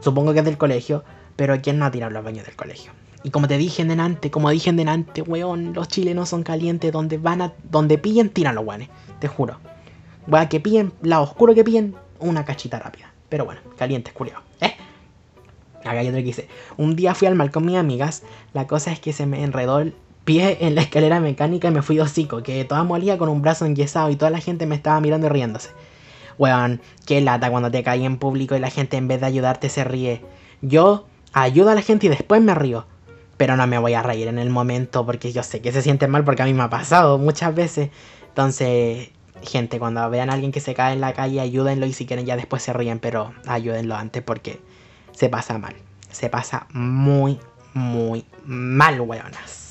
supongo 0.00 0.32
que 0.32 0.38
es 0.40 0.44
del 0.44 0.56
colegio, 0.56 1.04
pero 1.36 1.60
¿quién 1.60 1.78
no 1.78 1.84
ha 1.84 1.90
tirado 1.90 2.12
los 2.12 2.24
baños 2.24 2.46
del 2.46 2.56
colegio? 2.56 2.92
Y 3.22 3.30
como 3.30 3.48
te 3.48 3.58
dije 3.58 3.82
en 3.82 3.88
delante, 3.88 4.30
como 4.30 4.50
dije 4.50 4.70
en 4.70 4.76
delante, 4.76 5.22
weón, 5.22 5.74
los 5.74 5.88
chilenos 5.88 6.28
son 6.28 6.42
calientes, 6.44 6.92
donde 6.92 7.18
van 7.18 7.42
a, 7.42 7.52
donde 7.64 7.98
pillen, 7.98 8.30
tiran 8.30 8.54
los 8.54 8.64
guanes, 8.64 8.88
te 9.18 9.28
juro. 9.28 9.58
Weón, 10.26 10.48
que 10.48 10.60
pillen, 10.60 10.92
la 11.02 11.20
oscuro 11.20 11.54
que 11.54 11.64
pillen, 11.64 11.94
una 12.20 12.44
cachita 12.44 12.78
rápida. 12.78 13.12
Pero 13.28 13.44
bueno, 13.44 13.60
calientes, 13.76 14.14
culiao. 14.14 14.40
¿Eh? 14.60 14.74
Acá 15.80 15.98
hay 15.98 16.08
otro 16.08 16.18
que 16.18 16.24
dice, 16.24 16.48
un 16.76 16.96
día 16.96 17.14
fui 17.14 17.28
al 17.28 17.34
mal 17.34 17.50
con 17.50 17.66
mis 17.66 17.76
amigas, 17.76 18.22
la 18.52 18.66
cosa 18.66 18.92
es 18.92 19.00
que 19.00 19.12
se 19.12 19.26
me 19.26 19.44
enredó 19.44 19.80
el 19.80 19.94
pie 20.28 20.58
en 20.60 20.74
la 20.74 20.82
escalera 20.82 21.20
mecánica 21.20 21.68
y 21.68 21.70
me 21.70 21.80
fui 21.80 21.98
hocico, 22.00 22.42
que 22.42 22.62
toda 22.66 22.84
molía 22.84 23.16
con 23.16 23.30
un 23.30 23.40
brazo 23.40 23.64
enyesado 23.64 24.10
y 24.10 24.16
toda 24.16 24.30
la 24.30 24.40
gente 24.40 24.66
me 24.66 24.74
estaba 24.74 25.00
mirando 25.00 25.26
y 25.26 25.30
riéndose. 25.30 25.70
Weón, 26.36 26.82
qué 27.06 27.22
lata 27.22 27.50
cuando 27.50 27.70
te 27.70 27.82
caí 27.82 28.04
en 28.04 28.18
público 28.18 28.54
y 28.54 28.58
la 28.58 28.68
gente 28.68 28.98
en 28.98 29.08
vez 29.08 29.20
de 29.20 29.26
ayudarte 29.26 29.70
se 29.70 29.84
ríe. 29.84 30.20
Yo 30.60 31.06
ayudo 31.32 31.70
a 31.70 31.74
la 31.74 31.80
gente 31.80 32.08
y 32.08 32.08
después 32.10 32.42
me 32.42 32.54
río. 32.54 32.84
Pero 33.38 33.56
no 33.56 33.66
me 33.66 33.78
voy 33.78 33.94
a 33.94 34.02
reír 34.02 34.28
en 34.28 34.38
el 34.38 34.50
momento 34.50 35.06
porque 35.06 35.32
yo 35.32 35.42
sé 35.42 35.62
que 35.62 35.72
se 35.72 35.80
siente 35.80 36.08
mal 36.08 36.24
porque 36.24 36.42
a 36.42 36.44
mí 36.44 36.52
me 36.52 36.64
ha 36.64 36.68
pasado 36.68 37.16
muchas 37.16 37.54
veces. 37.54 37.88
Entonces, 38.28 39.08
gente, 39.42 39.78
cuando 39.78 40.10
vean 40.10 40.28
a 40.28 40.34
alguien 40.34 40.52
que 40.52 40.60
se 40.60 40.74
cae 40.74 40.92
en 40.92 41.00
la 41.00 41.14
calle, 41.14 41.40
ayúdenlo 41.40 41.86
y 41.86 41.94
si 41.94 42.04
quieren 42.04 42.26
ya 42.26 42.36
después 42.36 42.62
se 42.62 42.74
ríen, 42.74 42.98
pero 42.98 43.32
ayúdenlo 43.46 43.96
antes 43.96 44.22
porque 44.22 44.60
se 45.12 45.30
pasa 45.30 45.56
mal. 45.56 45.74
Se 46.10 46.28
pasa 46.28 46.66
muy, 46.74 47.40
muy 47.72 48.26
mal, 48.44 49.00
weonas. 49.00 49.67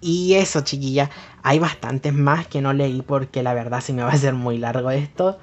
Y 0.00 0.34
eso, 0.34 0.60
chiquilla. 0.60 1.10
Hay 1.42 1.58
bastantes 1.58 2.12
más 2.12 2.46
que 2.46 2.60
no 2.60 2.72
leí 2.72 3.02
porque 3.02 3.42
la 3.42 3.54
verdad 3.54 3.80
sí 3.80 3.92
me 3.92 4.02
va 4.02 4.10
a 4.10 4.16
ser 4.16 4.34
muy 4.34 4.58
largo 4.58 4.90
esto. 4.90 5.38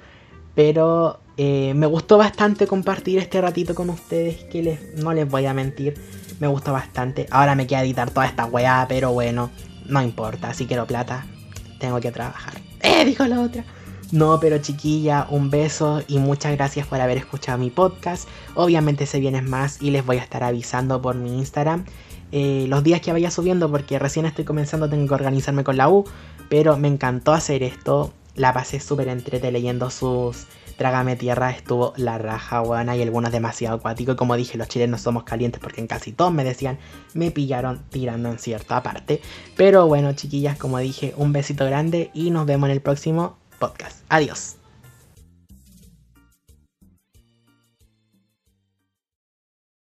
Pero 0.54 1.20
eh, 1.36 1.74
me 1.74 1.86
gustó 1.86 2.16
bastante 2.16 2.66
compartir 2.66 3.18
este 3.18 3.40
ratito 3.40 3.74
con 3.74 3.90
ustedes. 3.90 4.44
Que 4.44 4.62
les, 4.62 4.94
no 4.96 5.12
les 5.12 5.28
voy 5.28 5.46
a 5.46 5.54
mentir. 5.54 5.94
Me 6.40 6.46
gustó 6.46 6.72
bastante. 6.72 7.26
Ahora 7.30 7.54
me 7.54 7.66
queda 7.66 7.82
editar 7.82 8.10
toda 8.10 8.26
esta 8.26 8.46
weá. 8.46 8.86
Pero 8.88 9.12
bueno, 9.12 9.50
no 9.86 10.02
importa. 10.02 10.54
Si 10.54 10.66
quiero 10.66 10.86
plata, 10.86 11.26
tengo 11.78 12.00
que 12.00 12.10
trabajar. 12.12 12.54
¡Eh! 12.80 13.04
Dijo 13.04 13.26
la 13.26 13.40
otra. 13.40 13.64
No, 14.12 14.38
pero 14.38 14.58
chiquilla, 14.58 15.26
un 15.30 15.50
beso 15.50 16.00
y 16.06 16.18
muchas 16.18 16.52
gracias 16.52 16.86
por 16.86 17.00
haber 17.00 17.18
escuchado 17.18 17.58
mi 17.58 17.70
podcast. 17.70 18.28
Obviamente 18.54 19.04
se 19.04 19.18
vienen 19.18 19.50
más 19.50 19.82
y 19.82 19.90
les 19.90 20.06
voy 20.06 20.18
a 20.18 20.22
estar 20.22 20.44
avisando 20.44 21.02
por 21.02 21.16
mi 21.16 21.36
Instagram 21.36 21.84
eh, 22.32 22.66
los 22.68 22.82
días 22.82 23.00
que 23.00 23.12
vaya 23.12 23.30
subiendo 23.30 23.70
porque 23.70 23.98
recién 23.98 24.26
estoy 24.26 24.44
comenzando, 24.44 24.88
tengo 24.88 25.06
que 25.06 25.14
organizarme 25.14 25.64
con 25.64 25.76
la 25.76 25.88
U. 25.88 26.04
Pero 26.48 26.76
me 26.76 26.88
encantó 26.88 27.32
hacer 27.32 27.62
esto. 27.62 28.12
La 28.34 28.52
pasé 28.52 28.80
súper 28.80 29.08
entrete 29.08 29.50
leyendo 29.50 29.90
sus 29.90 30.46
Trágame 30.76 31.16
Tierra. 31.16 31.50
Estuvo 31.50 31.92
la 31.96 32.18
raja, 32.18 32.60
buena 32.60 32.96
y 32.96 33.02
algunos 33.02 33.32
demasiado 33.32 33.76
acuático. 33.76 34.12
Y 34.12 34.16
como 34.16 34.36
dije, 34.36 34.58
los 34.58 34.68
chilenos 34.68 35.00
somos 35.00 35.24
calientes 35.24 35.60
porque 35.60 35.80
en 35.80 35.86
casi 35.86 36.12
todos 36.12 36.32
me 36.32 36.44
decían, 36.44 36.78
me 37.14 37.30
pillaron 37.30 37.82
tirando 37.90 38.30
en 38.30 38.38
cierta 38.38 38.82
parte. 38.82 39.20
Pero 39.56 39.86
bueno, 39.86 40.12
chiquillas, 40.12 40.58
como 40.58 40.78
dije, 40.78 41.14
un 41.16 41.32
besito 41.32 41.64
grande 41.64 42.10
y 42.14 42.30
nos 42.30 42.46
vemos 42.46 42.68
en 42.68 42.72
el 42.72 42.80
próximo 42.80 43.38
podcast. 43.58 44.02
Adiós. 44.08 44.55